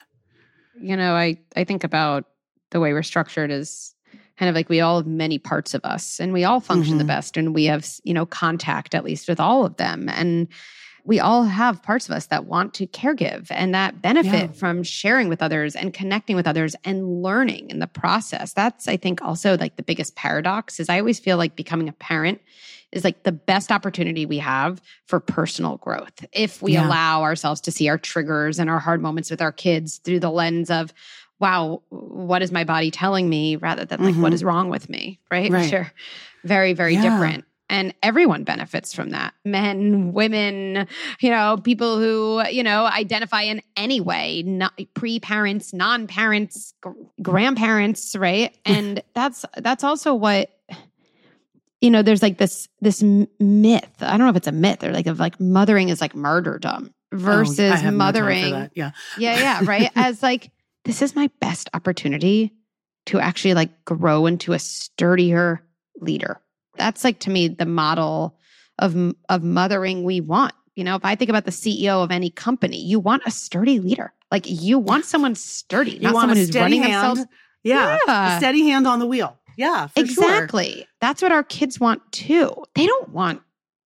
You 0.79 0.95
know, 0.97 1.13
I 1.15 1.39
I 1.55 1.63
think 1.63 1.83
about 1.83 2.25
the 2.71 2.79
way 2.79 2.93
we're 2.93 3.03
structured 3.03 3.51
is 3.51 3.94
kind 4.37 4.49
of 4.49 4.55
like 4.55 4.69
we 4.69 4.81
all 4.81 4.97
have 4.97 5.07
many 5.07 5.37
parts 5.37 5.73
of 5.73 5.83
us 5.85 6.19
and 6.19 6.33
we 6.33 6.43
all 6.43 6.59
function 6.59 6.97
the 6.97 7.03
Mhm. 7.03 7.07
best 7.07 7.37
and 7.37 7.53
we 7.55 7.65
have, 7.65 7.87
you 8.03 8.13
know, 8.13 8.25
contact 8.25 8.93
at 8.93 9.03
least 9.05 9.27
with 9.29 9.39
all 9.39 9.65
of 9.65 9.77
them 9.77 10.09
and 10.09 10.47
we 11.07 11.19
all 11.19 11.43
have 11.43 11.83
parts 11.83 12.09
of 12.09 12.15
us 12.15 12.25
that 12.27 12.45
want 12.47 12.73
to 12.73 12.87
caregive 12.87 13.45
and 13.51 13.75
that 13.75 14.01
benefit 14.01 14.31
Yeah. 14.49 14.51
from 14.53 14.81
sharing 14.81 15.29
with 15.29 15.41
others 15.43 15.75
and 15.75 15.93
connecting 15.93 16.35
with 16.35 16.47
others 16.47 16.75
and 16.83 17.21
learning 17.21 17.69
in 17.69 17.77
the 17.77 17.85
process. 17.87 18.53
That's 18.53 18.87
I 18.87 18.97
think 18.97 19.21
also 19.21 19.55
like 19.57 19.75
the 19.75 19.83
biggest 19.83 20.15
paradox 20.15 20.79
is 20.79 20.89
I 20.89 20.97
always 20.99 21.19
feel 21.19 21.37
like 21.37 21.55
becoming 21.55 21.87
a 21.87 21.93
parent 21.93 22.41
is 22.91 23.03
like 23.03 23.23
the 23.23 23.31
best 23.31 23.71
opportunity 23.71 24.25
we 24.25 24.39
have 24.39 24.81
for 25.05 25.19
personal 25.19 25.77
growth 25.77 26.25
if 26.33 26.61
we 26.61 26.73
Yeah. 26.73 26.87
allow 26.87 27.21
ourselves 27.21 27.61
to 27.61 27.71
see 27.71 27.87
our 27.87 27.97
triggers 27.99 28.57
and 28.57 28.69
our 28.69 28.79
hard 28.79 29.01
moments 29.01 29.29
with 29.29 29.41
our 29.41 29.51
kids 29.51 29.97
through 30.03 30.21
the 30.21 30.31
lens 30.31 30.71
of 30.71 30.91
wow 31.39 31.81
what 31.89 32.41
is 32.41 32.51
my 32.51 32.63
body 32.63 32.91
telling 32.91 33.27
me 33.29 33.55
rather 33.57 33.85
than 33.85 34.03
like 34.03 34.15
what 34.15 34.31
Mhm. 34.31 34.35
is 34.35 34.43
wrong 34.43 34.69
with 34.69 34.89
me 34.89 35.19
right, 35.31 35.51
Right. 35.51 35.69
sure. 35.69 35.91
Very 36.43 36.73
very 36.73 36.93
Yeah. 36.93 37.01
different. 37.01 37.45
And 37.67 37.95
everyone 38.03 38.43
benefits 38.43 38.93
from 38.93 39.09
that. 39.09 39.33
Men 39.43 40.13
women 40.13 40.87
you 41.19 41.29
know 41.31 41.57
people 41.57 41.97
who 41.99 42.43
you 42.49 42.63
know 42.63 42.85
identify 42.85 43.41
in 43.41 43.61
any 43.75 43.99
way 43.99 44.43
not 44.45 44.79
pre-parents 44.93 45.73
non-parents 45.73 46.73
gr- 46.81 46.91
grandparents 47.21 48.15
right? 48.15 48.55
And 48.65 49.01
that's 49.13 49.45
that's 49.57 49.83
also 49.83 50.13
what 50.13 50.51
you 51.81 51.89
know 51.91 52.01
there's 52.01 52.21
like 52.21 52.37
this 52.37 52.67
this 52.81 53.03
myth. 53.03 53.89
I 53.99 54.11
don't 54.11 54.19
know 54.21 54.29
if 54.29 54.35
it's 54.35 54.47
a 54.47 54.51
myth 54.51 54.83
or 54.83 54.91
like 54.91 55.07
of 55.07 55.19
like 55.19 55.39
mothering 55.39 55.89
is 55.89 56.01
like 56.01 56.15
martyrdom 56.15 56.93
Oh, 57.13 57.17
versus 57.17 57.81
no 57.83 57.89
for 57.89 57.91
mothering. 57.91 58.51
that. 58.51 58.71
yeah. 58.75 58.91
Yeah 59.17 59.39
yeah 59.39 59.61
right? 59.65 59.89
As 59.95 60.21
like 60.23 60.51
this 60.85 61.01
is 61.01 61.15
my 61.15 61.29
best 61.41 61.69
opportunity 61.73 62.53
to 63.07 63.19
actually 63.19 63.53
like 63.53 63.83
grow 63.85 64.25
into 64.25 64.53
a 64.53 64.59
sturdier 64.59 65.61
leader. 65.99 66.41
That's 66.77 67.03
like 67.03 67.19
to 67.19 67.29
me 67.29 67.47
the 67.47 67.65
model 67.65 68.37
of 68.79 68.95
of 69.29 69.43
mothering 69.43 70.03
we 70.03 70.21
want. 70.21 70.53
You 70.75 70.83
know 70.83 70.95
if 70.95 71.05
i 71.05 71.15
think 71.15 71.29
about 71.29 71.45
the 71.45 71.51
ceo 71.51 72.03
of 72.03 72.11
any 72.11 72.29
company 72.29 72.83
you 72.83 72.99
want 72.99 73.23
a 73.25 73.31
sturdy 73.31 73.79
leader. 73.79 74.11
Like 74.31 74.43
you 74.49 74.77
want 74.79 75.05
someone 75.05 75.35
sturdy 75.35 75.91
you 75.91 75.99
not 76.01 76.13
want 76.13 76.23
someone 76.23 76.37
who's 76.37 76.53
running 76.55 76.81
hand. 76.83 76.93
themselves. 77.17 77.31
Yeah, 77.63 77.97
Yeah. 78.07 78.35
a 78.35 78.37
steady 78.37 78.67
hand 78.69 78.85
on 78.87 78.99
the 78.99 79.05
wheel. 79.07 79.37
Yeah, 79.57 79.87
for 79.87 80.05
sure. 80.05 80.25
exactly. 80.25 80.85
That's 80.99 81.21
what 81.21 81.31
our 81.31 81.43
kids 81.43 81.79
want 81.79 82.01
too. 82.11 82.51
They 82.75 82.85
don't 82.85 83.09
want 83.09 83.41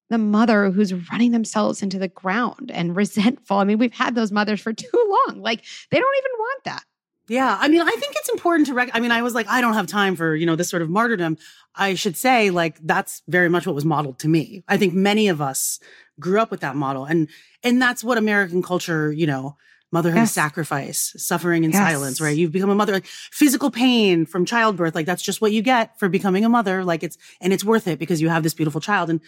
the 0.10 0.18
mother 0.18 0.72
who's 0.72 0.92
running 1.12 1.30
themselves 1.32 1.84
into 1.84 2.00
the 2.00 2.08
ground 2.08 2.72
and 2.74 2.96
resentful. 2.96 3.58
I 3.58 3.64
mean 3.66 3.78
we've 3.78 3.94
had 3.94 4.16
those 4.16 4.32
mothers 4.32 4.60
for 4.62 4.74
too 4.74 4.88
long. 5.28 5.42
Like 5.42 5.64
they 5.92 6.00
don't 6.00 6.16
even 6.18 6.32
want 6.40 6.64
that 6.66 6.84
Yeah, 7.30 7.58
I 7.60 7.68
mean, 7.68 7.82
I 7.82 7.92
think 7.92 8.16
it's 8.18 8.30
important 8.30 8.68
to 8.68 8.74
rec. 8.74 8.90
I 8.94 9.00
mean, 9.00 9.12
I 9.12 9.22
was 9.22 9.36
like, 9.36 9.48
I 9.48 9.62
don't 9.62 9.74
have 9.76 9.88
time 9.88 10.16
for 10.16 10.36
you 10.36 10.46
know 10.46 10.56
this 10.56 10.70
sort 10.70 10.82
of 10.82 10.90
martyrdom. 10.90 11.38
I 11.76 11.94
should 11.94 12.18
say, 12.18 12.50
like, 12.50 12.78
that's 12.82 13.22
very 13.28 13.50
much 13.50 13.66
what 13.68 13.76
was 13.76 13.86
modeled 13.86 14.20
to 14.20 14.28
me. 14.28 14.64
I 14.68 14.78
think 14.78 14.94
many 14.94 15.28
of 15.30 15.40
us 15.40 15.80
grew 16.20 16.40
up 16.42 16.52
with 16.52 16.62
that 16.62 16.76
model, 16.76 17.06
and 17.06 17.30
and 17.64 17.82
that's 17.82 18.04
what 18.04 18.18
American 18.18 18.64
culture, 18.64 19.12
you 19.12 19.28
know, 19.28 19.56
motherhood 19.92 20.22
Yes. 20.22 20.34
sacrifice, 20.34 21.14
suffering 21.18 21.64
in 21.64 21.72
Yes. 21.72 21.80
silence, 21.82 22.20
right? 22.20 22.36
You've 22.36 22.52
become 22.52 22.70
a 22.72 22.76
mother, 22.76 22.94
like 22.94 23.06
physical 23.06 23.70
pain 23.72 24.26
from 24.26 24.46
childbirth, 24.46 24.96
like 24.96 25.06
that's 25.06 25.22
just 25.24 25.40
what 25.42 25.52
you 25.52 25.62
get 25.62 25.98
for 26.00 26.10
becoming 26.10 26.44
a 26.46 26.50
mother. 26.50 26.84
Like 26.84 27.04
it's 27.04 27.18
and 27.42 27.54
it's 27.54 27.64
worth 27.64 27.88
it 27.88 28.00
because 28.00 28.22
you 28.22 28.30
have 28.30 28.42
this 28.44 28.56
beautiful 28.56 28.82
child, 28.82 29.10
and 29.12 29.22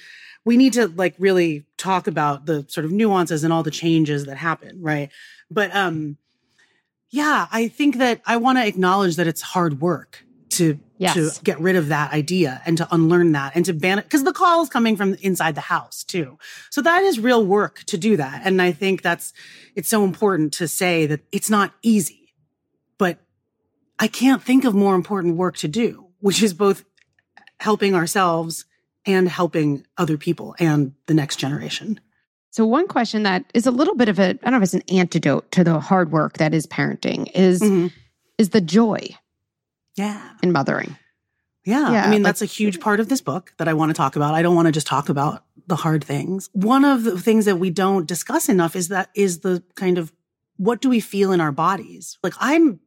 we 0.43 0.57
need 0.57 0.73
to 0.73 0.87
like 0.87 1.13
really 1.19 1.65
talk 1.77 2.07
about 2.07 2.47
the 2.47 2.65
sort 2.67 2.85
of 2.85 2.91
nuances 2.91 3.43
and 3.43 3.53
all 3.53 3.61
the 3.63 3.69
changes 3.71 4.25
that 4.25 4.37
happen, 4.37 4.81
right? 4.81 5.09
But 5.51 5.75
um 5.75 6.17
yeah, 7.11 7.47
I 7.51 7.67
think 7.67 7.97
that 7.97 8.21
I 8.25 8.37
want 8.37 8.57
to 8.57 8.65
acknowledge 8.65 9.17
that 9.17 9.27
it's 9.27 9.41
hard 9.41 9.81
work 9.81 10.25
to 10.51 10.79
Yes. 10.97 11.15
to 11.15 11.43
get 11.43 11.59
rid 11.59 11.75
of 11.75 11.87
that 11.87 12.13
idea 12.13 12.61
and 12.63 12.77
to 12.77 12.87
unlearn 12.91 13.31
that 13.31 13.53
and 13.55 13.65
to 13.65 13.73
ban 13.73 13.97
it 13.97 14.03
because 14.03 14.23
the 14.23 14.31
call 14.31 14.61
is 14.61 14.69
coming 14.69 14.95
from 14.95 15.15
inside 15.15 15.55
the 15.55 15.61
house 15.61 16.03
too. 16.03 16.37
So 16.69 16.79
that 16.83 17.01
is 17.01 17.19
real 17.19 17.43
work 17.43 17.83
to 17.85 17.97
do 17.97 18.17
that. 18.17 18.43
And 18.45 18.61
I 18.61 18.71
think 18.71 19.01
that's 19.01 19.33
it's 19.75 19.89
so 19.89 20.03
important 20.03 20.53
to 20.53 20.67
say 20.67 21.07
that 21.07 21.21
it's 21.31 21.49
not 21.49 21.73
easy, 21.81 22.35
but 22.99 23.17
I 23.97 24.07
can't 24.07 24.43
think 24.43 24.63
of 24.63 24.75
more 24.75 24.93
important 24.93 25.37
work 25.37 25.57
to 25.57 25.67
do, 25.67 26.05
which 26.19 26.43
is 26.43 26.53
both 26.53 26.85
helping 27.59 27.95
ourselves 27.95 28.65
and 29.03 29.27
helping 29.27 29.87
other 29.97 30.17
people 30.19 30.55
and 30.59 30.93
the 31.07 31.15
next 31.15 31.37
generation. 31.37 31.99
So 32.51 32.65
one 32.65 32.87
question 32.87 33.23
that 33.23 33.45
is 33.53 33.65
a 33.65 33.71
little 33.71 33.95
bit 33.95 34.09
of 34.09 34.19
a 34.19 34.29
I 34.29 34.33
don't 34.33 34.51
know 34.51 34.57
if 34.57 34.63
it's 34.63 34.73
an 34.73 34.83
antidote 34.89 35.51
to 35.53 35.63
the 35.63 35.79
hard 35.79 36.11
work 36.11 36.37
that 36.37 36.53
is 36.53 36.67
parenting 36.67 37.31
is 37.33 37.61
Mhm. 37.61 37.91
is 38.37 38.49
the 38.49 38.61
joy 38.61 39.15
Yeah. 39.95 40.21
in 40.43 40.51
mothering. 40.51 40.97
Yeah. 41.65 41.91
Yeah, 41.91 42.05
I 42.05 42.09
mean, 42.09 42.23
like- 42.23 42.29
that's 42.29 42.41
a 42.41 42.45
huge 42.45 42.79
part 42.79 42.99
of 42.99 43.07
this 43.07 43.21
book 43.21 43.53
that 43.57 43.67
I 43.67 43.73
want 43.73 43.89
to 43.89 43.93
talk 43.93 44.15
about. 44.15 44.33
I 44.33 44.41
don't 44.41 44.55
want 44.55 44.65
to 44.65 44.71
just 44.71 44.87
talk 44.87 45.09
about 45.09 45.43
the 45.67 45.75
hard 45.75 46.03
things. 46.03 46.49
One 46.53 46.83
of 46.83 47.03
the 47.03 47.19
things 47.19 47.45
that 47.45 47.57
we 47.57 47.69
don't 47.69 48.07
discuss 48.07 48.49
enough 48.49 48.75
is 48.75 48.87
that 48.89 49.09
is 49.15 49.39
the 49.39 49.63
kind 49.75 49.97
of 49.97 50.11
what 50.57 50.81
do 50.81 50.89
we 50.89 50.99
feel 50.99 51.31
in 51.31 51.39
our 51.41 51.51
bodies? 51.51 52.17
Like 52.23 52.33
I'm 52.39 52.79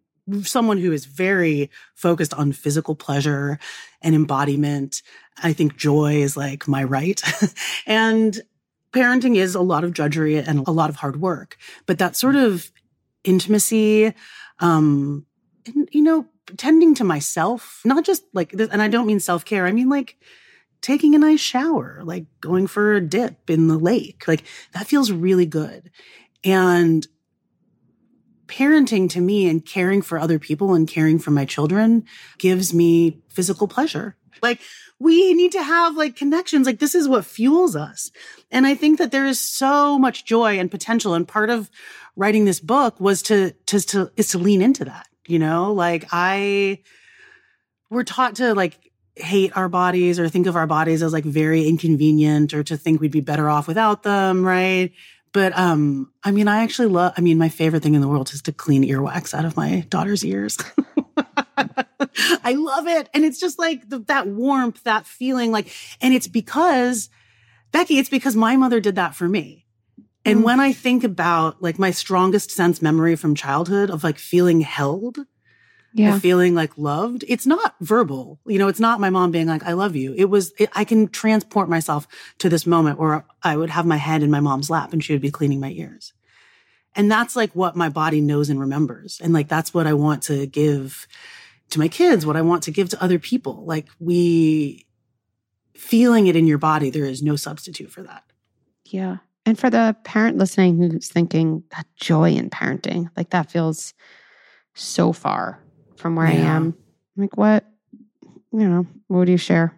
someone 0.42 0.78
who 0.78 0.90
is 0.92 1.04
very 1.04 1.70
focused 1.94 2.34
on 2.34 2.52
physical 2.52 2.94
pleasure 2.94 3.58
and 4.02 4.14
embodiment. 4.14 5.02
I 5.42 5.52
think 5.52 5.76
joy 5.76 6.16
is 6.16 6.36
like 6.36 6.66
my 6.68 6.82
right. 6.82 7.20
and 7.86 8.40
parenting 8.94 9.36
is 9.36 9.54
a 9.54 9.60
lot 9.60 9.84
of 9.84 9.92
drudgery 9.92 10.36
and 10.36 10.66
a 10.66 10.70
lot 10.70 10.90
of 10.90 10.96
hard 10.96 11.20
work, 11.20 11.56
but 11.86 11.98
that 11.98 12.16
sort 12.16 12.36
of 12.36 12.70
intimacy, 13.24 14.14
um, 14.60 15.26
and, 15.66 15.88
you 15.92 16.02
know, 16.02 16.26
tending 16.56 16.94
to 16.94 17.04
myself, 17.04 17.80
not 17.84 18.04
just 18.04 18.24
like 18.32 18.52
this, 18.52 18.68
and 18.70 18.80
I 18.80 18.88
don't 18.88 19.06
mean 19.06 19.20
self 19.20 19.44
care, 19.44 19.66
I 19.66 19.72
mean 19.72 19.88
like 19.88 20.16
taking 20.80 21.14
a 21.14 21.18
nice 21.18 21.40
shower, 21.40 22.02
like 22.04 22.26
going 22.40 22.66
for 22.66 22.92
a 22.92 23.00
dip 23.00 23.48
in 23.48 23.68
the 23.68 23.78
lake. 23.78 24.28
Like 24.28 24.44
that 24.72 24.86
feels 24.86 25.10
really 25.10 25.46
good. 25.46 25.90
And 26.44 27.06
parenting 28.46 29.08
to 29.10 29.20
me 29.20 29.48
and 29.48 29.64
caring 29.64 30.02
for 30.02 30.18
other 30.18 30.38
people 30.38 30.74
and 30.74 30.86
caring 30.86 31.18
for 31.18 31.30
my 31.30 31.46
children 31.46 32.04
gives 32.38 32.74
me 32.74 33.22
physical 33.30 33.66
pleasure. 33.66 34.16
Like 34.42 34.60
we 34.98 35.34
need 35.34 35.52
to 35.52 35.62
have 35.62 35.96
like 35.96 36.16
connections. 36.16 36.66
Like 36.66 36.78
this 36.78 36.94
is 36.94 37.08
what 37.08 37.24
fuels 37.24 37.76
us. 37.76 38.10
And 38.50 38.66
I 38.66 38.74
think 38.74 38.98
that 38.98 39.10
there 39.10 39.26
is 39.26 39.40
so 39.40 39.98
much 39.98 40.24
joy 40.24 40.58
and 40.58 40.70
potential. 40.70 41.14
And 41.14 41.26
part 41.26 41.50
of 41.50 41.70
writing 42.16 42.44
this 42.44 42.60
book 42.60 43.00
was 43.00 43.22
to, 43.22 43.52
to, 43.66 43.80
to, 43.80 44.12
is 44.16 44.28
to 44.28 44.38
lean 44.38 44.62
into 44.62 44.84
that, 44.84 45.08
you 45.26 45.38
know, 45.38 45.72
like 45.72 46.06
I, 46.12 46.80
we're 47.90 48.04
taught 48.04 48.36
to 48.36 48.54
like 48.54 48.78
hate 49.16 49.56
our 49.56 49.68
bodies 49.68 50.18
or 50.18 50.28
think 50.28 50.46
of 50.46 50.56
our 50.56 50.66
bodies 50.66 51.02
as 51.02 51.12
like 51.12 51.24
very 51.24 51.68
inconvenient 51.68 52.52
or 52.52 52.62
to 52.64 52.76
think 52.76 53.00
we'd 53.00 53.10
be 53.10 53.20
better 53.20 53.48
off 53.48 53.68
without 53.68 54.02
them. 54.02 54.44
Right. 54.44 54.92
But 55.32 55.56
um, 55.58 56.12
I 56.22 56.30
mean, 56.30 56.46
I 56.46 56.62
actually 56.62 56.88
love, 56.88 57.12
I 57.16 57.20
mean, 57.20 57.38
my 57.38 57.48
favorite 57.48 57.82
thing 57.82 57.94
in 57.94 58.00
the 58.00 58.08
world 58.08 58.32
is 58.32 58.42
to 58.42 58.52
clean 58.52 58.84
earwax 58.84 59.34
out 59.34 59.44
of 59.44 59.56
my 59.56 59.80
daughter's 59.88 60.24
ears. 60.24 60.56
I 62.44 62.52
love 62.52 62.86
it. 62.86 63.08
And 63.14 63.24
it's 63.24 63.40
just 63.40 63.58
like 63.58 63.88
the, 63.88 64.00
that 64.00 64.26
warmth, 64.26 64.82
that 64.84 65.06
feeling 65.06 65.52
like, 65.52 65.72
and 66.00 66.14
it's 66.14 66.28
because, 66.28 67.10
Becky, 67.72 67.98
it's 67.98 68.08
because 68.08 68.36
my 68.36 68.56
mother 68.56 68.80
did 68.80 68.96
that 68.96 69.14
for 69.14 69.28
me. 69.28 69.66
And 70.24 70.40
mm. 70.40 70.44
when 70.44 70.60
I 70.60 70.72
think 70.72 71.04
about 71.04 71.62
like 71.62 71.78
my 71.78 71.90
strongest 71.90 72.50
sense 72.50 72.80
memory 72.80 73.16
from 73.16 73.34
childhood 73.34 73.90
of 73.90 74.04
like 74.04 74.18
feeling 74.18 74.60
held, 74.60 75.18
yeah. 75.94 76.18
feeling 76.18 76.54
like 76.54 76.76
loved. 76.76 77.24
It's 77.28 77.46
not 77.46 77.76
verbal. 77.80 78.40
You 78.46 78.58
know, 78.58 78.68
it's 78.68 78.80
not 78.80 79.00
my 79.00 79.10
mom 79.10 79.30
being 79.30 79.46
like, 79.46 79.64
I 79.64 79.72
love 79.72 79.94
you. 79.94 80.12
It 80.16 80.24
was, 80.24 80.52
it, 80.58 80.70
I 80.74 80.84
can 80.84 81.08
transport 81.08 81.68
myself 81.68 82.08
to 82.38 82.48
this 82.48 82.66
moment 82.66 82.98
where 82.98 83.24
I 83.42 83.56
would 83.56 83.70
have 83.70 83.86
my 83.86 83.96
head 83.96 84.22
in 84.22 84.30
my 84.30 84.40
mom's 84.40 84.70
lap 84.70 84.92
and 84.92 85.02
she 85.02 85.12
would 85.12 85.22
be 85.22 85.30
cleaning 85.30 85.60
my 85.60 85.70
ears. 85.70 86.12
And 86.96 87.10
that's 87.10 87.36
like 87.36 87.52
what 87.52 87.76
my 87.76 87.88
body 87.88 88.20
knows 88.20 88.50
and 88.50 88.58
remembers. 88.58 89.20
And 89.22 89.32
like, 89.32 89.48
that's 89.48 89.74
what 89.74 89.86
I 89.86 89.94
want 89.94 90.24
to 90.24 90.46
give 90.46 91.06
to 91.70 91.78
my 91.78 91.88
kids, 91.88 92.24
what 92.24 92.36
I 92.36 92.42
want 92.42 92.62
to 92.64 92.70
give 92.70 92.88
to 92.90 93.02
other 93.02 93.18
people. 93.18 93.64
Like 93.64 93.88
we 93.98 94.86
feeling 95.74 96.26
it 96.26 96.36
in 96.36 96.46
your 96.46 96.58
body, 96.58 96.90
there 96.90 97.04
is 97.04 97.22
no 97.22 97.36
substitute 97.36 97.90
for 97.90 98.02
that. 98.02 98.24
Yeah. 98.84 99.18
And 99.46 99.58
for 99.58 99.68
the 99.70 99.96
parent 100.04 100.38
listening 100.38 100.78
who's 100.78 101.08
thinking 101.08 101.64
that 101.76 101.86
joy 101.96 102.30
in 102.32 102.48
parenting, 102.50 103.10
like 103.16 103.30
that 103.30 103.50
feels 103.50 103.92
so 104.74 105.12
far 105.12 105.62
from 105.96 106.16
where 106.16 106.26
yeah. 106.26 106.32
I 106.32 106.56
am. 106.56 106.76
Like 107.16 107.36
what, 107.36 107.64
you 108.52 108.68
know, 108.68 108.86
what 109.08 109.26
do 109.26 109.32
you 109.32 109.38
share? 109.38 109.74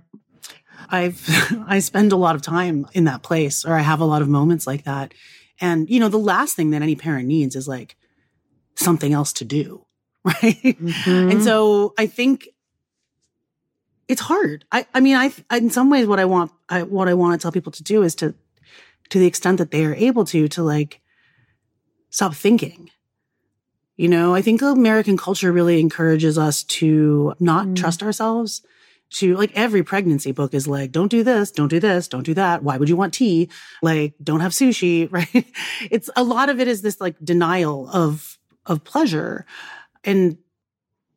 I've 0.91 1.25
I 1.67 1.81
spend 1.81 2.13
a 2.13 2.17
lot 2.17 2.37
of 2.37 2.43
time 2.43 2.87
in 2.93 3.05
that 3.05 3.23
place 3.23 3.65
or 3.65 3.75
I 3.75 3.81
have 3.81 4.01
a 4.01 4.05
lot 4.05 4.23
of 4.23 4.29
moments 4.29 4.67
like 4.67 4.85
that. 4.85 5.15
And 5.61 5.89
you 5.89 6.01
know, 6.01 6.09
the 6.09 6.19
last 6.19 6.55
thing 6.55 6.71
that 6.71 6.83
any 6.83 6.95
parent 6.95 7.27
needs 7.27 7.57
is 7.57 7.67
like 7.67 7.97
something 8.77 9.13
else 9.13 9.33
to 9.35 9.45
do, 9.45 9.86
right? 10.43 10.63
Mm-hmm. 10.63 11.31
And 11.31 11.43
so 11.43 11.95
I 11.97 12.07
think 12.07 12.49
it's 14.09 14.21
hard. 14.21 14.65
I 14.73 14.87
I 14.93 15.01
mean, 15.01 15.17
I 15.17 15.33
in 15.57 15.71
some 15.71 15.91
ways 15.91 16.07
what 16.07 16.19
I 16.19 16.25
want 16.25 16.53
I 16.69 16.83
what 16.83 17.09
I 17.09 17.15
want 17.15 17.41
to 17.41 17.43
tell 17.43 17.53
people 17.53 17.73
to 17.73 17.83
do 17.83 18.03
is 18.03 18.15
to 18.17 18.35
to 19.11 19.19
the 19.19 19.27
extent 19.27 19.59
that 19.59 19.71
they 19.71 19.85
are 19.85 19.95
able 19.95 20.25
to 20.27 20.49
to 20.49 20.63
like 20.63 21.01
stop 22.11 22.35
thinking 22.35 22.91
you 23.97 24.09
know, 24.09 24.35
I 24.35 24.43
think 24.43 24.61
American 24.61 25.17
culture 25.17 25.51
really 25.51 25.81
encourages 25.81 26.37
us 26.37 26.63
to 26.65 27.35
not 27.41 27.67
mm. 27.67 27.77
trust 27.77 28.03
ourselves. 28.03 28.63
To 29.11 29.37
like 29.37 29.53
every 29.55 29.85
pregnancy 29.85 30.33
book 30.33 30.53
is 30.53 30.67
like, 30.67 30.91
don't 30.91 31.11
do 31.11 31.23
this, 31.23 31.53
don't 31.53 31.69
do 31.69 31.79
this, 31.79 32.09
don't 32.09 32.25
do 32.25 32.35
that. 32.35 32.65
Why 32.65 32.77
would 32.77 32.89
you 32.89 32.97
want 32.97 33.15
tea? 33.15 33.49
Like, 33.81 34.15
don't 34.21 34.41
have 34.41 34.51
sushi, 34.51 35.09
right? 35.13 35.47
It's 35.91 36.11
a 36.17 36.25
lot 36.25 36.49
of 36.49 36.61
it 36.61 36.67
is 36.67 36.83
this 36.83 37.01
like 37.01 37.15
denial 37.23 37.89
of, 37.91 38.37
of 38.67 38.83
pleasure 38.83 39.47
and 40.07 40.39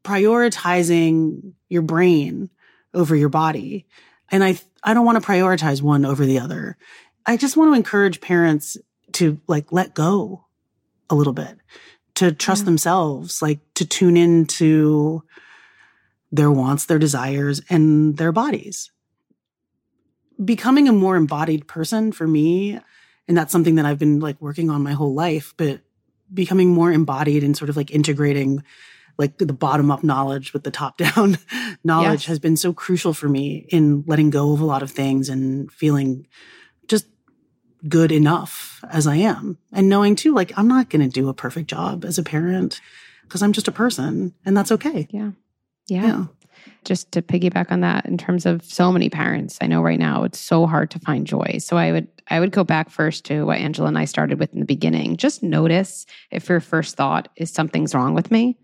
prioritizing 0.04 1.54
your 1.70 1.84
brain 1.84 2.50
over 2.94 3.16
your 3.16 3.30
body. 3.30 3.86
And 4.30 4.44
I, 4.44 4.60
I 4.84 4.94
don't 4.94 5.06
want 5.06 5.22
to 5.22 5.28
prioritize 5.28 5.82
one 5.82 6.06
over 6.06 6.26
the 6.26 6.40
other. 6.40 6.78
I 7.26 7.38
just 7.38 7.56
want 7.56 7.72
to 7.72 7.78
encourage 7.78 8.22
parents 8.22 8.78
to 9.14 9.40
like 9.48 9.72
let 9.72 9.94
go 9.94 10.46
a 11.10 11.16
little 11.16 11.34
bit 11.34 11.58
to 12.16 12.32
trust 12.32 12.64
yeah. 12.64 12.66
themselves, 12.66 13.42
like 13.42 13.60
to 13.76 13.86
tune 13.86 14.18
into 14.18 15.24
their 16.32 16.52
wants, 16.52 16.86
their 16.86 17.00
desires, 17.00 17.62
and 17.70 18.18
their 18.18 18.32
bodies. 18.32 18.92
Becoming 20.44 20.88
a 20.88 20.94
more 20.94 21.16
embodied 21.16 21.68
person 21.68 22.12
for 22.12 22.28
me, 22.28 22.80
and 23.28 23.38
that's 23.38 23.52
something 23.52 23.76
that 23.76 23.86
I've 23.86 24.00
been 24.00 24.20
like 24.20 24.42
working 24.42 24.70
on 24.70 24.84
my 24.84 24.94
whole 24.94 25.14
life, 25.14 25.54
but 25.58 25.82
becoming 26.34 26.70
more 26.70 26.92
embodied 26.92 27.44
and 27.44 27.56
sort 27.58 27.70
of 27.70 27.78
like 27.78 27.92
integrating 27.92 28.64
like 29.20 29.38
the 29.38 29.54
bottom 29.54 29.92
up 29.92 30.02
knowledge 30.02 30.54
with 30.54 30.64
the 30.64 30.72
top 30.72 30.98
down 30.98 31.38
knowledge 31.84 32.22
yes. 32.22 32.26
has 32.26 32.40
been 32.40 32.56
so 32.56 32.72
crucial 32.72 33.14
for 33.14 33.28
me 33.28 33.66
in 33.70 34.04
letting 34.08 34.30
go 34.30 34.54
of 34.54 34.62
a 34.62 34.66
lot 34.66 34.82
of 34.82 34.90
things 34.90 35.28
and 35.28 35.72
feeling 35.72 36.26
just 36.88 37.06
good 37.88 38.12
enough 38.12 38.84
as 38.90 39.08
I 39.08 39.18
am. 39.18 39.58
And 39.74 39.90
knowing 39.90 40.16
too, 40.16 40.34
like, 40.34 40.58
I'm 40.58 40.70
not 40.70 40.90
going 40.90 41.02
to 41.02 41.14
do 41.14 41.28
a 41.28 41.34
perfect 41.34 41.70
job 41.70 42.06
as 42.06 42.18
a 42.18 42.24
parent 42.24 42.80
because 43.24 43.44
I'm 43.44 43.54
just 43.54 43.68
a 43.68 43.74
person 43.74 44.34
and 44.46 44.56
that's 44.56 44.72
okay. 44.72 45.08
Yeah. 45.12 45.32
yeah. 45.88 46.06
Yeah. 46.06 46.26
Just 46.86 47.12
to 47.12 47.22
piggyback 47.22 47.72
on 47.72 47.82
that 47.82 48.06
in 48.06 48.18
terms 48.18 48.46
of 48.46 48.64
so 48.64 48.92
many 48.92 49.10
parents, 49.10 49.58
I 49.62 49.68
know 49.68 49.82
right 49.82 50.00
now 50.00 50.24
it's 50.24 50.40
so 50.40 50.66
hard 50.66 50.92
to 50.92 51.00
find 51.00 51.28
joy. 51.28 51.58
So 51.60 51.78
I 51.78 51.92
would 51.92 52.08
I 52.30 52.40
would 52.40 52.52
go 52.52 52.64
back 52.64 52.90
first 52.90 53.26
to 53.26 53.46
what 53.46 53.58
Angela 53.58 53.88
and 53.88 53.98
I 53.98 54.06
started 54.06 54.40
with 54.40 54.54
in 54.54 54.60
the 54.60 54.66
beginning. 54.66 55.18
Just 55.18 55.44
notice 55.44 56.06
if 56.32 56.48
your 56.48 56.60
first 56.60 56.96
thought 56.96 57.28
is 57.36 57.52
something's 57.52 57.96
wrong 57.96 58.14
with 58.14 58.32
me 58.32 58.58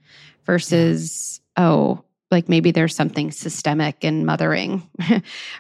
versus, 0.45 1.41
oh, 1.57 2.03
like 2.31 2.49
maybe 2.49 2.71
there's 2.71 2.95
something 2.95 3.31
systemic 3.31 4.03
in 4.03 4.25
mothering 4.25 4.81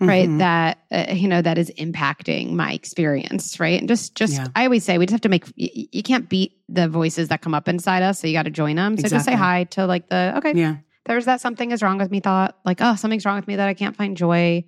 right 0.01 0.27
mm-hmm. 0.27 0.39
that 0.39 0.79
uh, 0.91 1.05
you 1.11 1.27
know 1.27 1.41
that 1.41 1.57
is 1.57 1.71
impacting 1.77 2.53
my 2.53 2.73
experience 2.73 3.59
right 3.59 3.79
and 3.79 3.87
just 3.87 4.15
just 4.15 4.33
yeah. 4.33 4.47
i 4.55 4.65
always 4.65 4.83
say 4.83 4.97
we 4.97 5.05
just 5.05 5.11
have 5.11 5.21
to 5.21 5.29
make 5.29 5.45
you, 5.55 5.87
you, 5.91 6.03
can't 6.03 6.27
beat 6.27 6.57
the 6.67 6.89
voices 6.89 7.27
that 7.27 7.41
come 7.41 7.53
up 7.53 7.67
inside 7.67 8.01
us 8.01 8.19
so 8.19 8.27
you 8.27 8.33
got 8.33 8.43
to 8.43 8.49
join 8.49 8.75
them 8.75 8.97
so 8.97 9.01
exactly. 9.01 9.15
just 9.15 9.25
say 9.25 9.35
hi 9.35 9.63
to 9.65 9.85
like 9.85 10.09
the 10.09 10.33
okay 10.37 10.53
yeah 10.55 10.77
there's 11.05 11.25
that 11.25 11.41
something 11.41 11.71
is 11.71 11.81
wrong 11.81 11.97
with 11.97 12.11
me 12.11 12.19
thought 12.19 12.57
like 12.65 12.79
oh 12.81 12.95
something's 12.95 13.25
wrong 13.25 13.35
with 13.35 13.47
me 13.47 13.55
that 13.55 13.67
i 13.67 13.73
can't 13.73 13.95
find 13.95 14.17
joy 14.17 14.63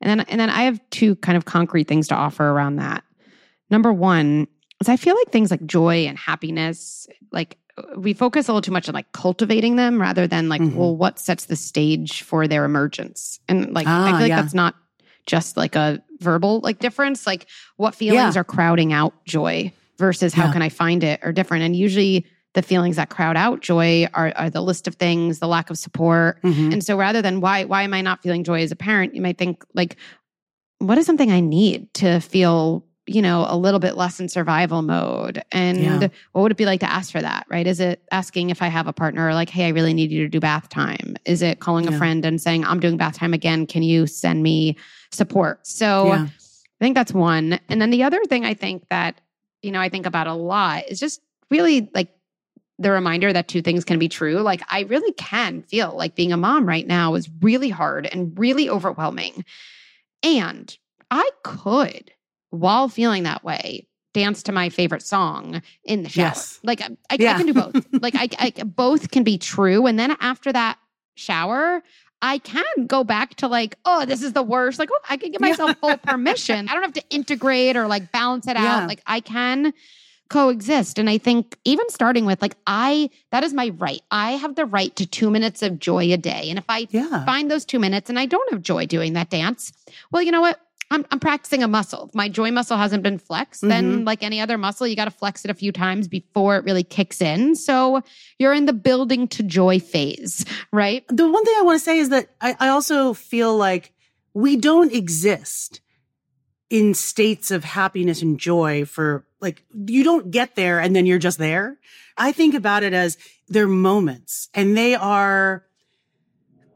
and 0.00 0.10
then 0.10 0.20
and 0.28 0.40
then 0.40 0.50
i 0.50 0.62
have 0.62 0.80
two 0.90 1.16
kind 1.16 1.36
of 1.36 1.44
concrete 1.44 1.88
things 1.88 2.08
to 2.08 2.14
offer 2.14 2.48
around 2.48 2.76
that 2.76 3.04
number 3.70 3.92
one 3.92 4.46
is 4.80 4.88
i 4.88 4.96
feel 4.96 5.14
like 5.14 5.30
things 5.30 5.50
like 5.50 5.64
joy 5.66 6.06
and 6.06 6.18
happiness 6.18 7.06
like 7.32 7.58
we 7.96 8.14
focus 8.14 8.48
a 8.48 8.52
little 8.52 8.62
too 8.62 8.72
much 8.72 8.88
on 8.88 8.94
like 8.94 9.12
cultivating 9.12 9.76
them 9.76 10.00
rather 10.00 10.26
than 10.26 10.48
like, 10.48 10.60
mm-hmm. 10.60 10.76
well, 10.76 10.96
what 10.96 11.18
sets 11.18 11.46
the 11.46 11.56
stage 11.56 12.22
for 12.22 12.48
their 12.48 12.64
emergence? 12.64 13.38
And 13.48 13.74
like, 13.74 13.86
ah, 13.86 14.06
I 14.06 14.10
feel 14.12 14.20
like 14.20 14.28
yeah. 14.30 14.40
that's 14.40 14.54
not 14.54 14.74
just 15.26 15.56
like 15.56 15.76
a 15.76 16.02
verbal 16.20 16.60
like 16.60 16.78
difference. 16.78 17.26
Like, 17.26 17.46
what 17.76 17.94
feelings 17.94 18.34
yeah. 18.34 18.40
are 18.40 18.44
crowding 18.44 18.92
out 18.92 19.12
joy 19.26 19.72
versus 19.98 20.32
how 20.32 20.46
yeah. 20.46 20.52
can 20.52 20.62
I 20.62 20.68
find 20.68 21.04
it 21.04 21.20
or 21.22 21.32
different? 21.32 21.64
And 21.64 21.76
usually, 21.76 22.26
the 22.56 22.62
feelings 22.62 22.96
that 22.96 23.10
crowd 23.10 23.36
out 23.36 23.60
joy 23.60 24.08
are, 24.14 24.32
are 24.34 24.50
the 24.50 24.60
list 24.60 24.88
of 24.88 24.96
things, 24.96 25.38
the 25.38 25.46
lack 25.46 25.70
of 25.70 25.78
support. 25.78 26.42
Mm-hmm. 26.42 26.72
And 26.72 26.84
so 26.84 26.96
rather 26.96 27.22
than 27.22 27.40
why 27.40 27.64
why 27.64 27.82
am 27.82 27.94
I 27.94 28.00
not 28.00 28.22
feeling 28.22 28.42
joy 28.42 28.62
as 28.62 28.72
a 28.72 28.76
parent, 28.76 29.14
you 29.14 29.22
might 29.22 29.38
think 29.38 29.64
like, 29.74 29.96
what 30.78 30.98
is 30.98 31.06
something 31.06 31.30
I 31.30 31.40
need 31.40 31.92
to 31.94 32.18
feel 32.20 32.84
you 33.08 33.22
know, 33.22 33.46
a 33.48 33.56
little 33.56 33.78
bit 33.78 33.96
less 33.96 34.18
in 34.18 34.28
survival 34.28 34.82
mode. 34.82 35.40
And 35.52 35.78
yeah. 35.80 36.08
what 36.32 36.42
would 36.42 36.50
it 36.50 36.58
be 36.58 36.66
like 36.66 36.80
to 36.80 36.90
ask 36.90 37.12
for 37.12 37.22
that, 37.22 37.46
right? 37.48 37.66
Is 37.66 37.78
it 37.78 38.02
asking 38.10 38.50
if 38.50 38.62
I 38.62 38.66
have 38.66 38.88
a 38.88 38.92
partner, 38.92 39.32
like, 39.32 39.48
hey, 39.48 39.66
I 39.66 39.68
really 39.68 39.94
need 39.94 40.10
you 40.10 40.24
to 40.24 40.28
do 40.28 40.40
bath 40.40 40.68
time? 40.68 41.14
Is 41.24 41.40
it 41.40 41.60
calling 41.60 41.84
yeah. 41.84 41.94
a 41.94 41.98
friend 41.98 42.24
and 42.24 42.42
saying, 42.42 42.64
I'm 42.64 42.80
doing 42.80 42.96
bath 42.96 43.16
time 43.16 43.32
again. 43.32 43.66
Can 43.66 43.84
you 43.84 44.08
send 44.08 44.42
me 44.42 44.76
support? 45.12 45.64
So 45.66 46.06
yeah. 46.08 46.26
I 46.26 46.84
think 46.84 46.96
that's 46.96 47.12
one. 47.12 47.60
And 47.68 47.80
then 47.80 47.90
the 47.90 48.02
other 48.02 48.22
thing 48.24 48.44
I 48.44 48.54
think 48.54 48.88
that, 48.88 49.20
you 49.62 49.70
know, 49.70 49.80
I 49.80 49.88
think 49.88 50.04
about 50.04 50.26
a 50.26 50.34
lot 50.34 50.88
is 50.88 50.98
just 50.98 51.20
really 51.48 51.88
like 51.94 52.08
the 52.78 52.90
reminder 52.90 53.32
that 53.32 53.48
two 53.48 53.62
things 53.62 53.84
can 53.84 53.98
be 53.98 54.08
true. 54.08 54.40
Like, 54.40 54.62
I 54.68 54.80
really 54.80 55.12
can 55.12 55.62
feel 55.62 55.94
like 55.96 56.14
being 56.14 56.32
a 56.32 56.36
mom 56.36 56.66
right 56.66 56.86
now 56.86 57.14
is 57.14 57.30
really 57.40 57.70
hard 57.70 58.06
and 58.06 58.38
really 58.38 58.68
overwhelming. 58.68 59.44
And 60.22 60.76
I 61.10 61.28
could 61.42 62.12
while 62.50 62.88
feeling 62.88 63.24
that 63.24 63.44
way, 63.44 63.86
dance 64.14 64.42
to 64.44 64.52
my 64.52 64.68
favorite 64.68 65.02
song 65.02 65.62
in 65.84 66.02
the 66.02 66.08
shower. 66.08 66.26
Yes. 66.26 66.60
Like 66.62 66.80
I, 66.80 66.88
I, 67.10 67.16
yeah. 67.18 67.34
I 67.34 67.36
can 67.36 67.46
do 67.46 67.54
both. 67.54 67.86
like 68.02 68.14
I, 68.14 68.28
I, 68.38 68.50
both 68.64 69.10
can 69.10 69.24
be 69.24 69.36
true. 69.36 69.86
And 69.86 69.98
then 69.98 70.16
after 70.20 70.52
that 70.52 70.78
shower, 71.16 71.82
I 72.22 72.38
can 72.38 72.86
go 72.86 73.04
back 73.04 73.34
to 73.36 73.48
like, 73.48 73.76
oh, 73.84 74.06
this 74.06 74.22
is 74.22 74.32
the 74.32 74.42
worst. 74.42 74.78
Like, 74.78 74.88
oh, 74.90 75.00
I 75.10 75.18
can 75.18 75.32
give 75.32 75.40
myself 75.40 75.70
yeah. 75.70 75.74
full 75.74 75.96
permission. 76.02 76.68
I 76.68 76.72
don't 76.72 76.82
have 76.82 76.94
to 76.94 77.04
integrate 77.10 77.76
or 77.76 77.86
like 77.86 78.10
balance 78.10 78.46
it 78.46 78.56
yeah. 78.56 78.76
out. 78.76 78.88
Like 78.88 79.02
I 79.06 79.20
can 79.20 79.74
coexist. 80.28 80.98
And 80.98 81.08
I 81.08 81.18
think 81.18 81.58
even 81.64 81.88
starting 81.88 82.26
with 82.26 82.42
like, 82.42 82.56
I, 82.66 83.10
that 83.32 83.44
is 83.44 83.54
my 83.54 83.68
right. 83.76 84.02
I 84.10 84.32
have 84.32 84.54
the 84.54 84.66
right 84.66 84.94
to 84.96 85.06
two 85.06 85.30
minutes 85.30 85.62
of 85.62 85.78
joy 85.78 86.12
a 86.12 86.16
day. 86.16 86.50
And 86.50 86.58
if 86.58 86.64
I 86.68 86.88
Yeah. 86.90 87.24
find 87.24 87.50
those 87.50 87.64
two 87.64 87.78
minutes 87.78 88.10
and 88.10 88.18
I 88.18 88.26
don't 88.26 88.50
have 88.52 88.62
joy 88.62 88.86
doing 88.86 89.12
that 89.14 89.30
dance, 89.30 89.72
well, 90.10 90.22
you 90.22 90.32
know 90.32 90.40
what? 90.40 90.60
I'm, 90.90 91.04
I'm 91.10 91.18
practicing 91.18 91.64
a 91.64 91.68
muscle. 91.68 92.06
If 92.08 92.14
my 92.14 92.28
joy 92.28 92.52
muscle 92.52 92.76
hasn't 92.76 93.02
been 93.02 93.18
flexed, 93.18 93.62
then 93.62 93.92
mm-hmm. 93.92 94.04
like 94.04 94.22
any 94.22 94.40
other 94.40 94.56
muscle, 94.56 94.86
you 94.86 94.94
got 94.94 95.06
to 95.06 95.10
flex 95.10 95.44
it 95.44 95.50
a 95.50 95.54
few 95.54 95.72
times 95.72 96.06
before 96.06 96.56
it 96.56 96.64
really 96.64 96.84
kicks 96.84 97.20
in. 97.20 97.56
So 97.56 98.02
you're 98.38 98.52
in 98.52 98.66
the 98.66 98.72
building 98.72 99.26
to 99.28 99.42
joy 99.42 99.80
phase, 99.80 100.44
right? 100.72 101.04
The 101.08 101.28
one 101.28 101.44
thing 101.44 101.54
I 101.58 101.62
want 101.62 101.80
to 101.80 101.84
say 101.84 101.98
is 101.98 102.10
that 102.10 102.28
I, 102.40 102.54
I 102.60 102.68
also 102.68 103.14
feel 103.14 103.56
like 103.56 103.92
we 104.32 104.56
don't 104.56 104.92
exist 104.92 105.80
in 106.70 106.94
states 106.94 107.50
of 107.50 107.64
happiness 107.64 108.22
and 108.22 108.38
joy 108.38 108.84
for 108.84 109.25
like, 109.40 109.64
you 109.74 110.02
don't 110.04 110.30
get 110.30 110.56
there 110.56 110.80
and 110.80 110.94
then 110.94 111.06
you're 111.06 111.18
just 111.18 111.38
there. 111.38 111.78
I 112.16 112.32
think 112.32 112.54
about 112.54 112.82
it 112.82 112.92
as 112.92 113.18
they're 113.48 113.68
moments 113.68 114.48
and 114.54 114.76
they 114.76 114.94
are, 114.94 115.64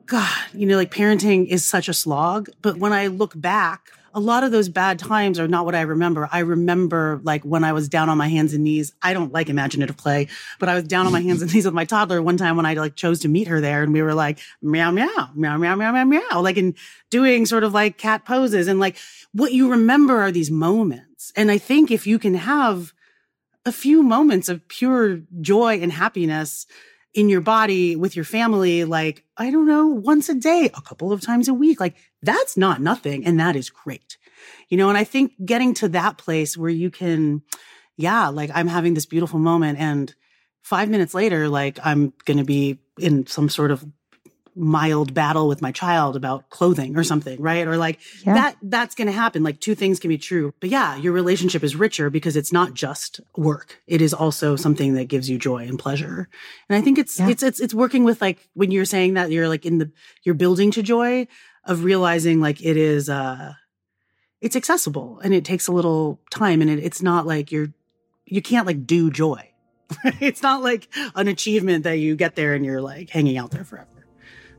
God, 0.06 0.28
you 0.52 0.66
know, 0.66 0.76
like 0.76 0.92
parenting 0.92 1.46
is 1.46 1.64
such 1.64 1.88
a 1.88 1.94
slog. 1.94 2.50
But 2.60 2.78
when 2.78 2.92
I 2.92 3.06
look 3.06 3.40
back, 3.40 3.90
a 4.14 4.20
lot 4.20 4.44
of 4.44 4.50
those 4.50 4.68
bad 4.68 4.98
times 4.98 5.38
are 5.38 5.48
not 5.48 5.64
what 5.64 5.74
I 5.74 5.82
remember. 5.82 6.28
I 6.30 6.40
remember 6.40 7.20
like 7.22 7.44
when 7.44 7.64
I 7.64 7.72
was 7.72 7.88
down 7.88 8.08
on 8.08 8.18
my 8.18 8.28
hands 8.28 8.52
and 8.52 8.64
knees. 8.64 8.92
I 9.02 9.12
don't 9.12 9.32
like 9.32 9.48
imaginative 9.48 9.96
play, 9.96 10.28
but 10.58 10.68
I 10.68 10.74
was 10.74 10.84
down 10.84 11.06
on 11.06 11.12
my 11.12 11.20
hands 11.20 11.42
and 11.42 11.52
knees 11.52 11.64
with 11.64 11.74
my 11.74 11.84
toddler 11.84 12.20
one 12.20 12.36
time 12.36 12.56
when 12.56 12.66
I 12.66 12.74
like 12.74 12.96
chose 12.96 13.20
to 13.20 13.28
meet 13.28 13.48
her 13.48 13.60
there 13.60 13.82
and 13.82 13.92
we 13.92 14.02
were 14.02 14.14
like 14.14 14.38
meow 14.62 14.90
meow 14.90 15.30
meow 15.34 15.56
meow 15.56 15.76
meow 15.76 15.92
meow 15.92 16.04
meow 16.04 16.40
like 16.40 16.56
and 16.56 16.74
doing 17.10 17.46
sort 17.46 17.64
of 17.64 17.72
like 17.72 17.98
cat 17.98 18.24
poses 18.24 18.68
and 18.68 18.80
like 18.80 18.96
what 19.32 19.52
you 19.52 19.70
remember 19.70 20.20
are 20.20 20.32
these 20.32 20.50
moments. 20.50 21.32
And 21.36 21.50
I 21.50 21.58
think 21.58 21.90
if 21.90 22.06
you 22.06 22.18
can 22.18 22.34
have 22.34 22.92
a 23.64 23.72
few 23.72 24.02
moments 24.02 24.48
of 24.48 24.66
pure 24.68 25.20
joy 25.40 25.80
and 25.80 25.92
happiness 25.92 26.66
in 27.12 27.28
your 27.28 27.40
body 27.40 27.96
with 27.96 28.14
your 28.14 28.24
family, 28.24 28.84
like, 28.84 29.24
I 29.36 29.50
don't 29.50 29.66
know, 29.66 29.86
once 29.86 30.28
a 30.28 30.34
day, 30.34 30.70
a 30.74 30.80
couple 30.80 31.12
of 31.12 31.20
times 31.20 31.48
a 31.48 31.54
week, 31.54 31.80
like 31.80 31.96
that's 32.22 32.56
not 32.56 32.80
nothing. 32.80 33.26
And 33.26 33.40
that 33.40 33.56
is 33.56 33.70
great. 33.70 34.16
You 34.68 34.76
know, 34.76 34.88
and 34.88 34.96
I 34.96 35.04
think 35.04 35.32
getting 35.44 35.74
to 35.74 35.88
that 35.88 36.18
place 36.18 36.56
where 36.56 36.70
you 36.70 36.90
can, 36.90 37.42
yeah, 37.96 38.28
like 38.28 38.50
I'm 38.54 38.68
having 38.68 38.94
this 38.94 39.06
beautiful 39.06 39.38
moment 39.38 39.78
and 39.78 40.14
five 40.62 40.88
minutes 40.88 41.14
later, 41.14 41.48
like 41.48 41.78
I'm 41.82 42.12
going 42.24 42.38
to 42.38 42.44
be 42.44 42.78
in 42.98 43.26
some 43.26 43.48
sort 43.48 43.70
of 43.70 43.84
mild 44.56 45.14
battle 45.14 45.46
with 45.48 45.62
my 45.62 45.72
child 45.72 46.16
about 46.16 46.50
clothing 46.50 46.96
or 46.96 47.04
something, 47.04 47.40
right? 47.40 47.66
Or 47.66 47.76
like 47.76 48.00
Yeah. 48.26 48.34
that, 48.34 48.56
that's 48.62 48.94
going 48.94 49.06
to 49.06 49.12
happen. 49.12 49.42
Like 49.42 49.60
two 49.60 49.74
things 49.74 49.98
can 50.00 50.08
be 50.08 50.18
true. 50.18 50.52
But 50.60 50.70
yeah, 50.70 50.96
your 50.96 51.12
relationship 51.12 51.62
is 51.62 51.76
richer 51.76 52.10
because 52.10 52.36
it's 52.36 52.52
not 52.52 52.74
just 52.74 53.20
work. 53.36 53.80
It 53.86 54.00
is 54.02 54.12
also 54.12 54.56
something 54.56 54.94
that 54.94 55.06
gives 55.08 55.30
you 55.30 55.38
joy 55.38 55.66
and 55.68 55.78
pleasure. 55.78 56.28
And 56.68 56.76
I 56.76 56.80
think 56.80 56.98
it's, 56.98 57.18
Yeah. 57.18 57.28
it's, 57.28 57.42
it's, 57.42 57.60
it's 57.60 57.74
working 57.74 58.04
with 58.04 58.20
like 58.20 58.48
when 58.54 58.70
you're 58.70 58.84
saying 58.84 59.14
that 59.14 59.30
you're 59.30 59.48
like 59.48 59.64
in 59.64 59.78
the, 59.78 59.90
you're 60.24 60.34
building 60.34 60.70
to 60.72 60.82
joy 60.82 61.26
of 61.64 61.84
realizing 61.84 62.40
like 62.40 62.60
it 62.64 62.76
is, 62.76 63.08
uh, 63.08 63.54
it's 64.40 64.56
accessible 64.56 65.20
and 65.22 65.34
it 65.34 65.44
takes 65.44 65.66
a 65.68 65.72
little 65.72 66.18
time 66.30 66.60
and 66.62 66.70
it, 66.70 66.78
it's 66.78 67.02
not 67.02 67.26
like 67.26 67.52
you're, 67.52 67.68
you 68.26 68.42
can't 68.42 68.66
like 68.66 68.86
do 68.86 69.10
joy. 69.10 69.46
it's 70.20 70.42
not 70.42 70.62
like 70.62 70.88
an 71.16 71.26
achievement 71.28 71.84
that 71.84 71.98
you 71.98 72.14
get 72.16 72.36
there 72.36 72.54
and 72.54 72.64
you're 72.64 72.80
like 72.80 73.10
hanging 73.10 73.36
out 73.36 73.50
there 73.50 73.64
forever. 73.64 73.99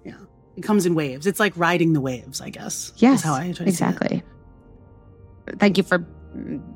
Yeah. 0.04 0.18
It 0.58 0.62
comes 0.62 0.86
in 0.86 0.96
waves. 0.96 1.28
It's 1.28 1.40
like 1.40 1.54
riding 1.56 1.94
the 1.94 2.02
waves, 2.02 2.42
I 2.42 2.50
guess. 2.50 2.92
Yes, 2.98 3.20
Is 3.20 3.26
how 3.26 3.34
I 3.34 3.52
try 3.52 3.66
to 3.66 3.68
exactly. 3.68 4.24
Thank 5.58 5.78
you 5.78 5.84
for 5.84 6.06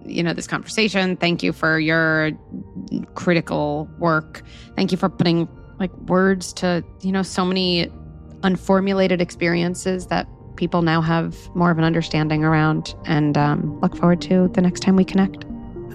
you 0.06 0.24
know 0.24 0.34
this 0.34 0.48
conversation. 0.48 1.18
Thank 1.18 1.44
you 1.44 1.54
for 1.54 1.80
your 1.80 2.32
critical 3.16 3.90
work. 4.00 4.44
Thank 4.76 4.92
you 4.92 4.98
for 4.98 5.10
putting 5.10 5.48
like 5.80 5.96
words 6.08 6.54
to 6.54 6.84
you 7.02 7.12
know 7.12 7.24
so 7.24 7.46
many 7.46 7.90
unformulated 8.42 9.22
experiences 9.22 10.08
that 10.08 10.28
people 10.56 10.82
now 10.82 11.02
have 11.02 11.36
more 11.56 11.72
of 11.72 11.78
an 11.78 11.84
understanding 11.84 12.44
around. 12.44 12.96
And 13.06 13.38
um, 13.38 13.80
look 13.82 13.96
forward 13.96 14.22
to 14.22 14.48
the 14.50 14.62
next 14.62 14.82
time 14.82 14.96
we 14.96 15.06
connect. 15.06 15.46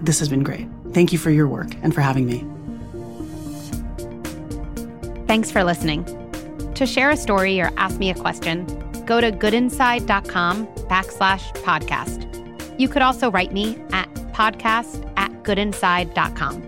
This 0.04 0.18
has 0.18 0.28
been 0.28 0.42
great. 0.42 0.68
Thank 0.92 1.12
you 1.12 1.18
for 1.18 1.30
your 1.30 1.46
work 1.46 1.72
and 1.82 1.94
for 1.94 2.00
having 2.00 2.26
me. 2.26 2.44
Thanks 5.26 5.50
for 5.50 5.62
listening. 5.62 6.19
To 6.80 6.86
share 6.86 7.10
a 7.10 7.16
story 7.18 7.60
or 7.60 7.70
ask 7.76 7.98
me 7.98 8.08
a 8.08 8.14
question, 8.14 8.64
go 9.04 9.20
to 9.20 9.30
goodinside.com 9.30 10.66
backslash 10.88 11.52
podcast. 11.56 12.26
You 12.80 12.88
could 12.88 13.02
also 13.02 13.30
write 13.30 13.52
me 13.52 13.76
at 13.92 14.08
podcast 14.32 15.06
at 15.18 15.30
goodinside.com. 15.42 16.62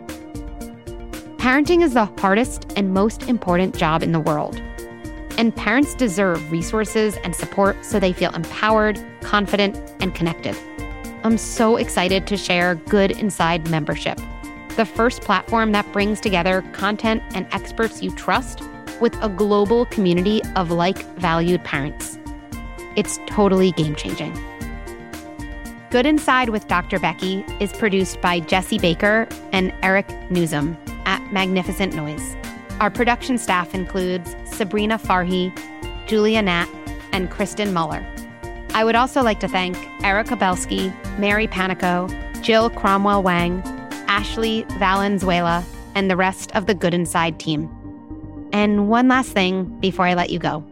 Parenting 1.38 1.82
is 1.82 1.94
the 1.94 2.04
hardest 2.20 2.74
and 2.76 2.92
most 2.92 3.22
important 3.30 3.74
job 3.74 4.02
in 4.02 4.12
the 4.12 4.20
world. 4.20 4.60
And 5.38 5.56
parents 5.56 5.94
deserve 5.94 6.52
resources 6.52 7.16
and 7.24 7.34
support 7.34 7.82
so 7.82 7.98
they 7.98 8.12
feel 8.12 8.34
empowered, 8.34 9.02
confident, 9.22 9.80
and 10.00 10.14
connected. 10.14 10.54
I'm 11.24 11.38
so 11.38 11.76
excited 11.76 12.26
to 12.26 12.36
share 12.36 12.74
Good 12.74 13.12
Inside 13.12 13.70
membership, 13.70 14.20
the 14.76 14.84
first 14.84 15.22
platform 15.22 15.72
that 15.72 15.90
brings 15.90 16.20
together 16.20 16.60
content 16.72 17.22
and 17.34 17.46
experts 17.50 18.02
you 18.02 18.14
trust 18.14 18.62
with 19.02 19.20
a 19.20 19.28
global 19.28 19.84
community 19.86 20.40
of 20.54 20.70
like 20.70 21.04
valued 21.16 21.62
parents. 21.64 22.18
It's 22.94 23.18
totally 23.26 23.72
game 23.72 23.96
changing. 23.96 24.32
Good 25.90 26.06
Inside 26.06 26.50
with 26.50 26.68
Dr. 26.68 27.00
Becky 27.00 27.44
is 27.58 27.72
produced 27.72 28.20
by 28.20 28.38
Jesse 28.40 28.78
Baker 28.78 29.26
and 29.50 29.74
Eric 29.82 30.06
Nuzum 30.30 30.76
at 31.04 31.20
Magnificent 31.32 31.94
Noise. 31.94 32.36
Our 32.80 32.90
production 32.90 33.38
staff 33.38 33.74
includes 33.74 34.36
Sabrina 34.44 34.98
Farhi, 34.98 35.52
Julia 36.06 36.40
Nat, 36.40 36.68
and 37.10 37.28
Kristen 37.28 37.72
Muller. 37.72 38.06
I 38.72 38.84
would 38.84 38.94
also 38.94 39.20
like 39.20 39.40
to 39.40 39.48
thank 39.48 39.76
Erica 40.04 40.36
Belsky, 40.36 40.92
Mary 41.18 41.48
Panico, 41.48 42.08
Jill 42.40 42.70
Cromwell 42.70 43.22
Wang, 43.22 43.62
Ashley 44.06 44.64
Valenzuela, 44.78 45.64
and 45.96 46.08
the 46.08 46.16
rest 46.16 46.52
of 46.52 46.66
the 46.66 46.74
Good 46.74 46.94
Inside 46.94 47.40
team. 47.40 47.81
And 48.52 48.88
one 48.88 49.08
last 49.08 49.32
thing 49.32 49.64
before 49.80 50.06
I 50.06 50.14
let 50.14 50.30
you 50.30 50.38
go. 50.38 50.64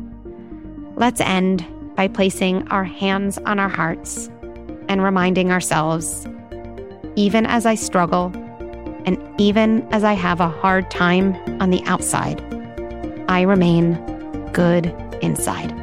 Let's 0.96 1.20
end 1.20 1.66
by 1.96 2.08
placing 2.08 2.68
our 2.68 2.84
hands 2.84 3.38
on 3.38 3.58
our 3.58 3.68
hearts 3.68 4.30
and 4.88 5.02
reminding 5.02 5.50
ourselves 5.50 6.26
even 7.16 7.46
as 7.46 7.66
I 7.66 7.74
struggle, 7.74 8.32
and 9.04 9.18
even 9.38 9.86
as 9.92 10.04
I 10.04 10.12
have 10.14 10.40
a 10.40 10.48
hard 10.48 10.90
time 10.90 11.34
on 11.60 11.70
the 11.70 11.82
outside, 11.84 12.40
I 13.28 13.42
remain 13.42 13.94
good 14.52 14.86
inside. 15.20 15.79